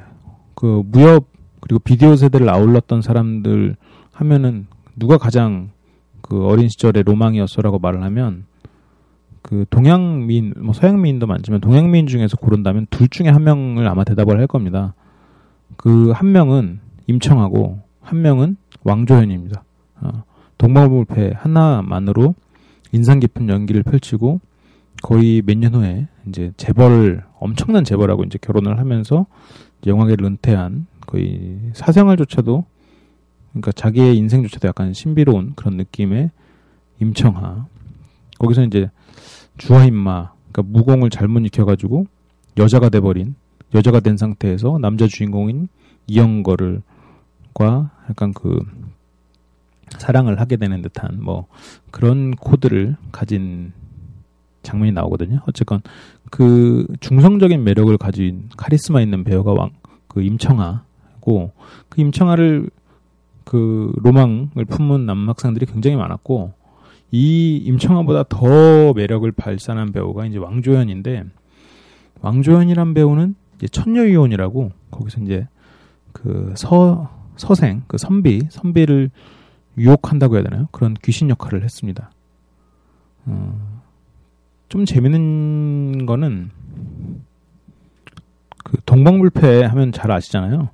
그 0.54 0.84
무협 0.86 1.26
그리고 1.60 1.80
비디오 1.80 2.14
세대를 2.14 2.48
아울렀던 2.48 3.02
사람들 3.02 3.74
하면은 4.12 4.68
누가 4.94 5.18
가장 5.18 5.70
그 6.22 6.46
어린 6.46 6.68
시절의 6.68 7.02
로망이었어라고 7.02 7.80
말을 7.80 8.04
하면 8.04 8.44
그 9.42 9.64
동양민 9.70 10.54
뭐 10.58 10.72
서양민도 10.72 11.26
많지만 11.26 11.60
동양민 11.60 12.06
중에서 12.06 12.36
고른다면 12.36 12.86
둘 12.90 13.08
중에 13.08 13.28
한 13.28 13.42
명을 13.42 13.88
아마 13.88 14.04
대답을 14.04 14.38
할 14.38 14.46
겁니다. 14.46 14.94
그 15.76 16.12
한 16.12 16.30
명은 16.30 16.78
임청하고 17.08 17.80
한 18.02 18.22
명은 18.22 18.56
왕조현입니다. 18.84 19.64
어, 20.00 20.22
동방불패 20.58 21.32
하나만으로 21.36 22.34
인상 22.92 23.20
깊은 23.20 23.48
연기를 23.48 23.82
펼치고 23.82 24.40
거의 25.02 25.42
몇 25.44 25.56
년 25.58 25.74
후에 25.74 26.08
이제 26.26 26.52
재벌 26.56 27.24
엄청난 27.38 27.84
재벌하고 27.84 28.24
이제 28.24 28.38
결혼을 28.40 28.78
하면서 28.78 29.26
영화계를 29.86 30.26
은퇴한 30.26 30.86
거의 31.06 31.58
사생활조차도 31.74 32.64
그러니까 33.52 33.72
자기의 33.72 34.16
인생조차도 34.16 34.68
약간 34.68 34.92
신비로운 34.92 35.52
그런 35.54 35.76
느낌의 35.76 36.30
임청하. 37.00 37.66
거기서 38.38 38.64
이제 38.64 38.90
주화인마 39.56 40.32
그러니까 40.52 40.62
무공을 40.78 41.10
잘못 41.10 41.40
익혀가지고 41.46 42.06
여자가 42.56 42.88
돼버린 42.88 43.34
여자가 43.74 44.00
된 44.00 44.16
상태에서 44.16 44.78
남자 44.80 45.06
주인공인 45.06 45.68
이영거를과 46.08 46.82
약간 48.10 48.32
그 48.32 48.58
사랑을 49.98 50.40
하게 50.40 50.56
되는 50.56 50.82
듯한 50.82 51.18
뭐 51.22 51.46
그런 51.90 52.32
코드를 52.32 52.96
가진 53.12 53.72
장면이 54.62 54.92
나오거든요. 54.92 55.40
어쨌건 55.46 55.80
그 56.30 56.86
중성적인 57.00 57.64
매력을 57.64 57.96
가진 57.96 58.48
카리스마 58.56 59.00
있는 59.00 59.24
배우가 59.24 59.52
왕 59.52 59.70
그 60.08 60.22
임청아고 60.22 61.52
그 61.88 62.00
임청아를 62.00 62.70
그 63.44 63.92
로망을 64.02 64.64
품은 64.68 65.06
남학생들이 65.06 65.66
굉장히 65.66 65.96
많았고 65.96 66.52
이 67.10 67.56
임청아보다 67.56 68.24
더 68.28 68.92
매력을 68.94 69.30
발산한 69.32 69.92
배우가 69.92 70.26
이제 70.26 70.38
왕조연인데 70.38 71.24
왕조연이란 72.20 72.94
배우는 72.94 73.36
이제 73.56 73.68
천녀유혼이라고 73.68 74.72
거기서 74.90 75.20
이제 75.22 75.46
그 76.12 76.52
서 76.56 77.10
서생 77.36 77.84
그 77.86 77.98
선비 77.98 78.48
선비를 78.50 79.10
유혹한다고 79.78 80.36
해야 80.36 80.44
되나요? 80.44 80.68
그런 80.72 80.94
귀신 81.02 81.30
역할을 81.30 81.62
했습니다. 81.62 82.10
어, 83.26 83.82
좀 84.68 84.84
재밌는 84.84 86.06
거는 86.06 86.50
그 88.64 88.78
동방불패 88.84 89.64
하면 89.64 89.92
잘 89.92 90.10
아시잖아요. 90.10 90.70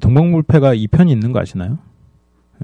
동방불패가 0.00 0.74
2편이 0.74 1.10
있는 1.10 1.32
거 1.32 1.40
아시나요? 1.40 1.78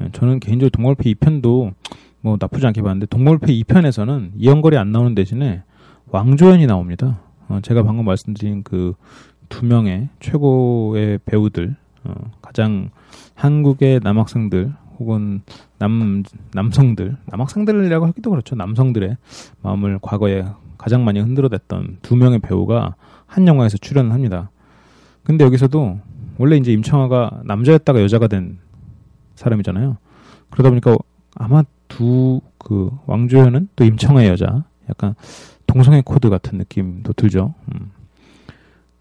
예, 0.01 0.09
저는 0.13 0.41
개인적으로 0.41 0.71
동방불패 0.71 1.13
2편도 1.15 1.75
뭐 2.23 2.37
나쁘지 2.41 2.67
않게 2.67 2.83
봤는데 2.83 3.07
동방불패 3.07 3.53
2편에서는 3.53 4.33
이영걸이 4.37 4.77
안 4.77 4.93
나오는 4.93 5.15
대신에 5.15 5.63
왕조연이 6.07 6.67
나옵니다. 6.67 7.21
어, 7.49 7.61
제가 7.63 7.83
방금 7.83 8.05
말씀드린 8.05 8.63
그 8.63 8.95
두 9.51 9.67
명의 9.67 10.09
최고의 10.21 11.19
배우들, 11.27 11.77
어, 12.05 12.15
가장 12.41 12.89
한국의 13.35 14.01
남학생들 14.03 14.73
혹은 15.01 15.43
남 15.79 16.23
남성들, 16.53 17.17
남학생들이라고 17.27 18.07
하기도 18.07 18.31
그렇죠. 18.31 18.55
남성들의 18.55 19.17
마음을 19.63 19.99
과거에 20.01 20.45
가장 20.79 21.05
많이 21.05 21.19
흔들어댔던 21.21 21.99
두 22.03 22.15
명의 22.17 22.39
배우가 22.39 22.95
한 23.27 23.49
영화에서 23.49 23.77
출연을 23.79 24.13
합니다. 24.13 24.51
근데 25.25 25.45
여기서도 25.45 25.99
원래 26.39 26.57
이제 26.57 26.73
임청아가 26.73 27.41
남자였다가 27.45 28.01
여자가 28.03 28.29
된 28.29 28.59
사람이잖아요. 29.35 29.97
그러다 30.51 30.69
보니까 30.71 30.97
아마 31.35 31.65
두 31.89 32.41
그 32.63 32.91
왕조현은 33.07 33.69
또 33.75 33.85
임청아의 33.85 34.29
여자, 34.29 34.65
약간 34.89 35.15
동성애 35.67 36.03
코드 36.05 36.29
같은 36.29 36.59
느낌도 36.59 37.15
들죠. 37.15 37.55
음. 37.75 37.91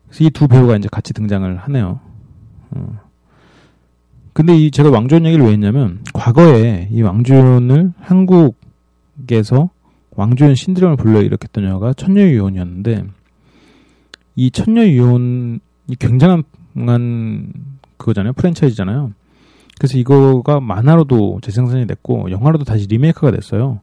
그래서 0.07 0.23
이 0.23 0.29
두 0.29 0.47
배우가 0.47 0.77
이제 0.77 0.87
같이 0.89 1.13
등장을 1.13 1.57
하네요. 1.57 1.99
어. 2.71 2.99
근데 4.39 4.55
이 4.55 4.71
제가 4.71 4.89
왕조현 4.89 5.25
얘기를 5.25 5.43
왜 5.43 5.51
했냐면 5.51 5.99
과거에 6.13 6.87
이 6.93 7.01
왕조현을 7.01 7.91
한국에서 7.99 9.69
왕조현 10.11 10.55
신드롬을 10.55 10.95
불러일으켰던 10.95 11.65
영화가 11.65 11.91
천녀유혼이었는데 11.95 13.03
이 14.37 14.49
천녀유혼이 14.49 15.59
굉장한 15.99 17.53
그거잖아요. 17.97 18.31
프랜차이즈잖아요. 18.31 19.11
그래서 19.77 19.97
이거가 19.97 20.61
만화로도 20.61 21.39
재생산이 21.41 21.85
됐고 21.87 22.31
영화로도 22.31 22.63
다시 22.63 22.87
리메이크가 22.87 23.31
됐어요. 23.31 23.81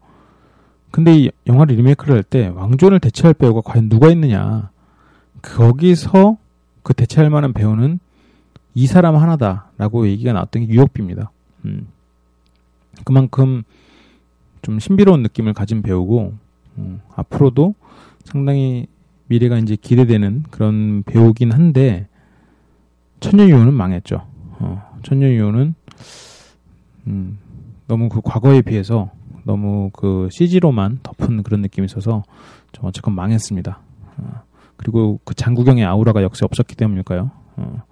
근데 0.91 1.19
이 1.19 1.31
영화를 1.47 1.77
리메이크를 1.77 2.15
할 2.15 2.23
때 2.23 2.49
왕조연을 2.49 3.01
대체할 3.01 3.35
배우가 3.35 3.61
과연 3.63 3.91
누가 3.91 4.09
있느냐? 4.09 4.71
거기서 5.43 6.39
그 6.83 6.95
대체할 6.95 7.29
만한 7.29 7.53
배우는 7.53 7.99
이 8.77 8.87
사람 8.87 9.17
하나다라고 9.17 10.07
얘기가 10.07 10.35
나왔던 10.35 10.67
게 10.67 10.69
유혁비입니다. 10.69 11.31
음. 11.65 11.87
그만큼 13.05 13.63
좀 14.61 14.79
신비로운 14.79 15.23
느낌을 15.23 15.55
가진 15.55 15.81
배우고 15.81 16.35
음, 16.77 17.01
앞으로도 17.15 17.75
상당히 18.25 18.87
미래가 19.29 19.57
이제 19.57 19.77
기대되는 19.77 20.45
그런 20.51 21.03
배우긴 21.05 21.53
한데 21.53 22.07
천녀유호는 23.21 23.73
망했죠. 23.73 24.27
어, 24.59 25.01
천녀유호는 25.05 25.75
음, 27.07 27.39
너무 27.87 28.11
그 28.11 28.21
과거에 28.23 28.61
비해서 28.61 29.11
너무 29.45 29.89
그 29.95 30.29
CG로만 30.31 31.01
덮은 31.03 31.45
그런 31.45 31.63
느낌이 31.63 31.87
있어서 31.87 32.25
좀 32.73 32.85
어쨌건 32.85 33.15
망했습니다. 33.15 33.79
어, 34.19 34.43
그리고 34.77 35.19
그 35.25 35.35
장구경의 35.35 35.83
아우라가 35.87 36.23
역시 36.23 36.45
없었기 36.45 36.77
때문일까요? 36.77 37.31
어, 37.57 37.83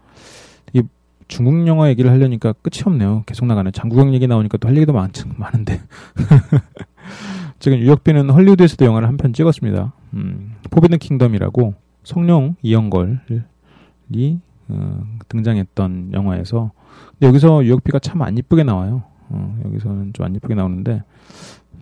중국 1.27 1.66
영화 1.66 1.88
얘기를 1.88 2.11
하려니까 2.11 2.53
끝이 2.53 2.83
없네요. 2.85 3.22
계속 3.24 3.46
나가네. 3.46 3.70
장국영 3.70 4.12
얘기 4.12 4.27
나오니까 4.27 4.59
또 4.59 4.68
할 4.68 4.77
얘기도 4.77 4.92
많, 4.92 5.11
많은데. 5.38 5.81
지금 7.59 7.79
유혁빈은 7.79 8.29
헐리우드에서도 8.29 8.85
영화를 8.85 9.09
한 9.09 9.16
편 9.16 9.33
찍었습니다. 9.33 9.94
음, 10.12 10.55
포비든 10.70 10.98
킹덤이라고 10.98 11.74
성룡 12.03 12.57
이영걸이 12.62 14.38
어, 14.68 15.05
등장했던 15.29 16.11
영화에서 16.12 16.72
근데 17.12 17.29
여기서 17.29 17.64
유혁비가 17.64 18.00
참 18.00 18.20
안 18.20 18.37
이쁘게 18.37 18.62
나와요. 18.62 19.03
어, 19.31 19.59
여기서는 19.64 20.12
좀 20.12 20.27
안 20.27 20.35
이쁘게 20.35 20.55
나오는데 20.55 21.03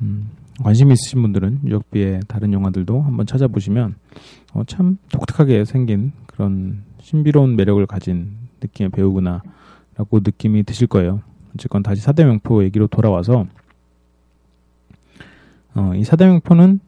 음, 0.03 0.31
관심 0.63 0.93
있으신 0.93 1.21
분들은 1.21 1.63
유혁비의 1.67 2.21
다른 2.29 2.53
영화들도 2.53 3.03
한번 3.03 3.27
찾아보시면 3.27 3.97
어, 4.55 4.63
참 4.67 4.99
독특하게 5.11 5.65
생긴 5.65 6.13
그런 6.29 6.85
신비로운 7.01 7.57
매력을 7.57 7.85
가진 7.87 8.42
느낌의 8.63 8.91
배우구나라고 8.91 10.21
느낌이 10.25 10.63
드실 10.65 10.87
거예요. 10.87 11.21
어쨌건 11.55 11.83
다시 11.83 12.01
사대 12.01 12.25
명포 12.25 12.65
얘기로 12.65 12.87
돌아와서 12.87 13.47
어, 15.75 15.93
이 15.95 16.05
사대 16.05 16.27
명포는 16.27 16.81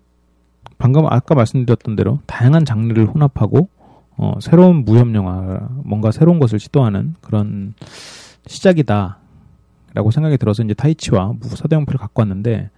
방금 0.78 1.06
아까 1.06 1.34
말씀드렸던 1.34 1.96
대로 1.96 2.18
다양한 2.26 2.64
장르를 2.64 3.06
혼합하고 3.06 3.68
어, 4.16 4.34
새로운 4.40 4.84
무협 4.84 5.14
영화 5.14 5.68
뭔가 5.84 6.10
새로운 6.10 6.38
것을 6.38 6.58
시도하는 6.58 7.14
그런 7.20 7.74
시작이다라고 8.46 10.10
생각이 10.12 10.36
들어서 10.38 10.62
이제 10.62 10.74
타이치와 10.74 11.34
사대 11.42 11.76
명포를 11.76 11.98
갖고 11.98 12.22
왔는데 12.22 12.70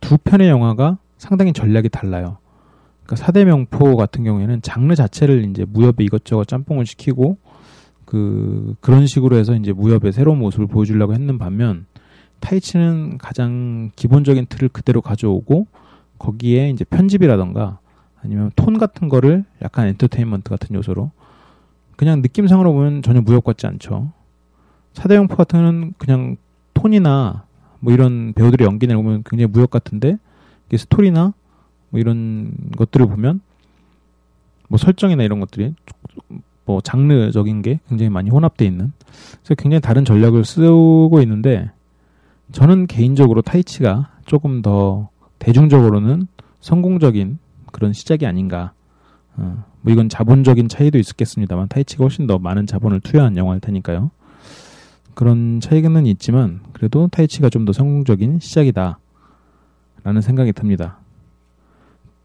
두 0.00 0.18
편의 0.18 0.48
영화가 0.48 0.98
상당히 1.16 1.52
전략이 1.52 1.88
달라요. 1.88 2.38
그러니까 3.04 3.16
사대 3.24 3.44
명포 3.44 3.96
같은 3.96 4.22
경우에는 4.24 4.62
장르 4.62 4.94
자체를 4.94 5.48
이제 5.50 5.64
무협에 5.66 6.04
이것저것 6.04 6.46
짬뽕을 6.46 6.86
시키고 6.86 7.38
그 8.08 8.74
그런 8.80 9.06
식으로 9.06 9.36
해서 9.36 9.54
이제 9.54 9.70
무협의 9.70 10.14
새로운 10.14 10.38
모습을 10.38 10.66
보여주려고 10.66 11.12
했는 11.12 11.36
반면 11.36 11.84
타이치는 12.40 13.18
가장 13.18 13.90
기본적인 13.96 14.46
틀을 14.46 14.70
그대로 14.70 15.02
가져오고 15.02 15.66
거기에 16.18 16.70
이제 16.70 16.86
편집이라던가 16.86 17.80
아니면 18.22 18.50
톤 18.56 18.78
같은 18.78 19.10
거를 19.10 19.44
약간 19.60 19.88
엔터테인먼트 19.88 20.48
같은 20.48 20.74
요소로 20.74 21.10
그냥 21.96 22.22
느낌상으로 22.22 22.72
보면 22.72 23.02
전혀 23.02 23.20
무협 23.20 23.44
같지 23.44 23.66
않죠. 23.66 24.10
사대영포 24.94 25.36
같은 25.36 25.62
건 25.62 25.92
그냥 25.98 26.36
톤이나 26.72 27.44
뭐 27.80 27.92
이런 27.92 28.32
배우들의 28.32 28.66
연기 28.66 28.86
내보면 28.86 29.22
굉장히 29.26 29.52
무협 29.52 29.68
같은데 29.70 30.16
이게 30.68 30.78
스토리나 30.78 31.34
뭐 31.90 32.00
이런 32.00 32.52
것들을 32.74 33.06
보면 33.06 33.42
뭐 34.68 34.78
설정이나 34.78 35.24
이런 35.24 35.40
것들이 35.40 35.74
뭐 36.68 36.82
장르적인 36.82 37.62
게 37.62 37.80
굉장히 37.88 38.10
많이 38.10 38.28
혼합돼 38.28 38.66
있는 38.66 38.92
그래서 39.42 39.54
굉장히 39.54 39.80
다른 39.80 40.04
전략을 40.04 40.44
쓰고 40.44 41.18
있는데 41.22 41.70
저는 42.52 42.86
개인적으로 42.86 43.40
타이치가 43.40 44.10
조금 44.26 44.60
더 44.60 45.08
대중적으로는 45.38 46.26
성공적인 46.60 47.38
그런 47.72 47.94
시작이 47.94 48.26
아닌가. 48.26 48.72
어, 49.38 49.64
뭐 49.80 49.92
이건 49.92 50.10
자본적인 50.10 50.68
차이도 50.68 50.98
있었겠습니다만 50.98 51.68
타이치가 51.68 52.04
훨씬 52.04 52.26
더 52.26 52.38
많은 52.38 52.66
자본을 52.66 53.00
투여한 53.00 53.38
영화일 53.38 53.60
테니까요. 53.60 54.10
그런 55.14 55.60
차이는 55.60 56.04
있지만 56.04 56.60
그래도 56.74 57.08
타이치가 57.08 57.48
좀 57.48 57.64
더 57.64 57.72
성공적인 57.72 58.40
시작이다. 58.40 58.98
라는 60.04 60.20
생각이 60.20 60.52
듭니다. 60.52 60.98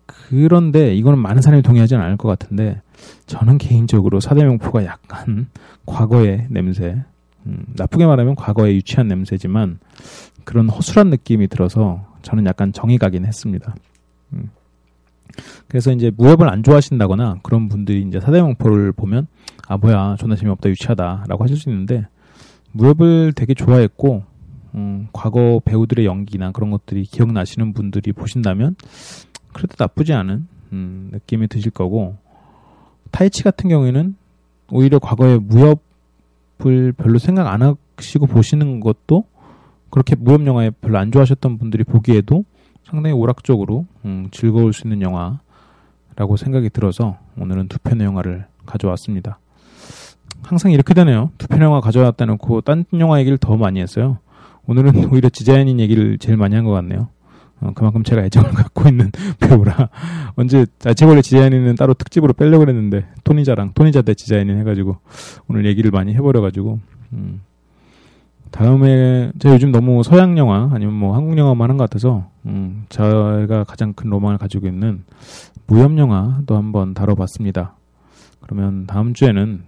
그런데 0.06 0.94
이거는 0.96 1.20
많은 1.20 1.42
사람이 1.42 1.64
동의하지는 1.64 2.02
않을 2.04 2.18
것 2.18 2.28
같은데 2.28 2.82
저는 3.26 3.58
개인적으로 3.58 4.20
사대명포가 4.20 4.86
약간 4.86 5.48
과거의 5.86 6.48
냄새, 6.50 7.04
음, 7.46 7.66
나쁘게 7.76 8.06
말하면 8.06 8.36
과거의 8.36 8.76
유치한 8.76 9.08
냄새지만 9.08 9.80
그런 10.44 10.70
허술한 10.70 11.10
느낌이 11.10 11.48
들어서 11.48 12.06
저는 12.22 12.46
약간 12.46 12.72
정이 12.72 12.98
가긴 12.98 13.26
했습니다. 13.26 13.76
음. 14.34 14.50
그래서 15.68 15.92
이제 15.92 16.12
무협을 16.16 16.50
안 16.50 16.64
좋아하신다거나 16.64 17.40
그런 17.44 17.68
분들이 17.70 18.02
이제 18.02 18.20
사대명포를 18.20 18.92
보면 18.92 19.28
아 19.68 19.78
뭐야 19.78 20.16
존나 20.20 20.36
재미없다 20.36 20.70
유치하다라고 20.70 21.44
하실 21.44 21.58
수 21.58 21.70
있는데 21.70 22.08
무협을 22.72 23.34
되게 23.34 23.54
좋아했고 23.54 24.24
음, 24.76 25.08
과거 25.14 25.62
배우들의 25.64 26.06
연기나 26.06 26.52
그런 26.52 26.72
것들이 26.72 27.04
기억나시는 27.04 27.74
분들이 27.74 28.12
보신다면 28.12 28.76
그래도 29.54 29.76
나쁘지 29.78 30.14
않은 30.14 30.48
음, 30.72 31.10
느낌이 31.12 31.48
드실 31.48 31.72
거고 31.72 32.18
타이치 33.12 33.44
같은 33.44 33.70
경우에는 33.70 34.16
오히려 34.72 35.00
과거에 35.00 35.38
무협을 35.38 36.94
별로 36.98 37.20
생각 37.20 37.48
안 37.48 37.62
하시고 37.98 38.26
보시는 38.28 38.80
것도 38.80 39.26
그렇게 39.90 40.16
무협 40.16 40.46
영화에 40.46 40.72
별로 40.72 40.98
안 40.98 41.12
좋아하셨던 41.12 41.58
분들이 41.60 41.84
보기에도 41.84 42.44
상당히 42.84 43.14
오락적으로 43.14 43.86
음, 44.06 44.28
즐거울 44.32 44.74
수 44.74 44.88
있는 44.88 45.02
영화라고 45.02 46.38
생각이 46.38 46.70
들어서 46.70 47.18
오늘은 47.38 47.68
두 47.68 47.78
편의 47.80 48.06
영화를 48.06 48.46
가져왔습니다. 48.66 49.40
항상 50.42 50.72
이렇게 50.72 50.94
되네요. 50.94 51.32
두 51.38 51.48
편 51.48 51.62
영화 51.62 51.80
가져왔다 51.80 52.26
놓고 52.26 52.62
딴 52.62 52.86
영화 53.00 53.20
얘기를 53.20 53.38
더 53.38 53.56
많이 53.56 53.80
했어요. 53.80 54.18
오늘은 54.66 55.06
오히려 55.12 55.30
지자연인 55.30 55.80
얘기를 55.80 56.18
제일 56.18 56.38
많이 56.38 56.56
한 56.56 56.66
것 56.66 56.72
같네요. 56.72 57.10
어, 57.64 57.72
그만큼 57.74 58.04
제가 58.04 58.24
애정을 58.26 58.52
갖고 58.54 58.90
있는 58.90 59.12
배우라 59.40 59.90
언제 60.36 60.66
아, 60.86 60.94
제가 60.94 61.10
원래 61.10 61.22
지자연인은 61.22 61.76
따로 61.76 61.94
특집으로 61.94 62.34
빼려고 62.34 62.60
그랬는데 62.66 63.06
토니자랑 63.24 63.72
토니자 63.74 64.02
대 64.02 64.14
지자연인 64.14 64.60
해가지고 64.60 64.98
오늘 65.48 65.66
얘기를 65.66 65.90
많이 65.92 66.14
해버려가지고 66.14 66.80
음. 67.14 67.42
다음에 68.52 69.32
제가 69.40 69.56
요즘 69.56 69.72
너무 69.72 70.04
서양 70.04 70.38
영화 70.38 70.70
아니면 70.72 70.94
뭐 70.94 71.16
한국 71.16 71.38
영화만 71.40 71.72
한 71.72 71.78
것 71.78 71.90
같아서 71.90 72.30
음, 72.46 72.86
제가 72.90 73.64
가장 73.64 73.94
큰 73.94 74.12
로망을 74.12 74.38
가지고 74.38 74.68
있는 74.68 75.04
무협 75.66 75.98
영화도 75.98 76.56
한번 76.56 76.94
다뤄봤습니다. 76.94 77.76
그러면 78.42 78.86
다음 78.86 79.14
주에는 79.16 79.64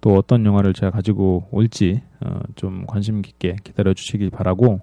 또 0.00 0.14
어떤 0.14 0.46
영화를 0.46 0.74
제가 0.74 0.92
가지고 0.92 1.48
올지 1.50 2.02
어, 2.20 2.38
좀 2.54 2.84
관심 2.86 3.20
깊게 3.20 3.56
기다려 3.64 3.94
주시길 3.94 4.30
바라고 4.30 4.80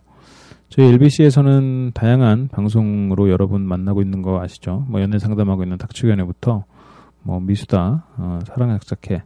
저희 0.70 0.88
LBC에서는 0.88 1.92
다양한 1.94 2.50
방송으로 2.50 3.30
여러분 3.30 3.62
만나고 3.62 4.02
있는 4.02 4.22
거 4.22 4.42
아시죠? 4.42 4.86
뭐 4.90 5.02
연애 5.02 5.18
상담하고 5.18 5.64
있는 5.64 5.78
닥치연애부터 5.78 6.66
뭐 7.24 7.40
미수다, 7.40 8.06
어, 8.18 8.40
사랑의 8.46 8.80
작작해, 8.80 9.24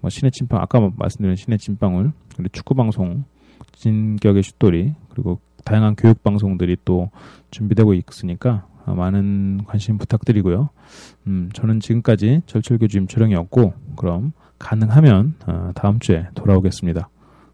뭐 0.00 0.10
신의 0.10 0.30
찐빵 0.30 0.60
아까 0.60 0.80
말씀드린 0.96 1.36
신의 1.36 1.58
찐빵울 1.58 2.12
그리고 2.34 2.48
축구 2.52 2.74
방송 2.74 3.24
진격의 3.72 4.42
슛돌이 4.42 4.94
그리고 5.10 5.40
다양한 5.64 5.96
교육 5.96 6.22
방송들이 6.22 6.76
또 6.84 7.10
준비되고 7.50 7.94
있으니까 7.94 8.66
많은 8.86 9.64
관심 9.66 9.98
부탁드리고요. 9.98 10.70
음, 11.26 11.50
저는 11.52 11.80
지금까지 11.80 12.42
절철교주 12.46 12.98
임철영이었고 12.98 13.74
그럼 13.96 14.32
가능하면 14.58 15.34
어, 15.46 15.72
다음 15.74 15.98
주에 15.98 16.28
돌아오겠습니다. 16.34 17.08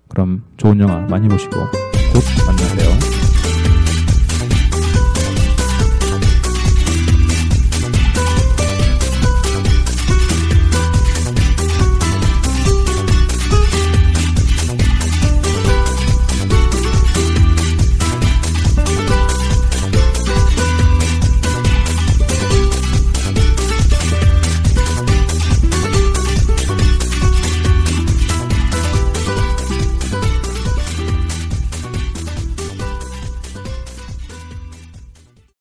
그럼 0.08 0.44
좋은 0.58 0.78
영화 0.80 0.98
많이 1.06 1.26
보시고 1.28 1.56
곧 1.56 2.22
만나세요. 2.46 3.21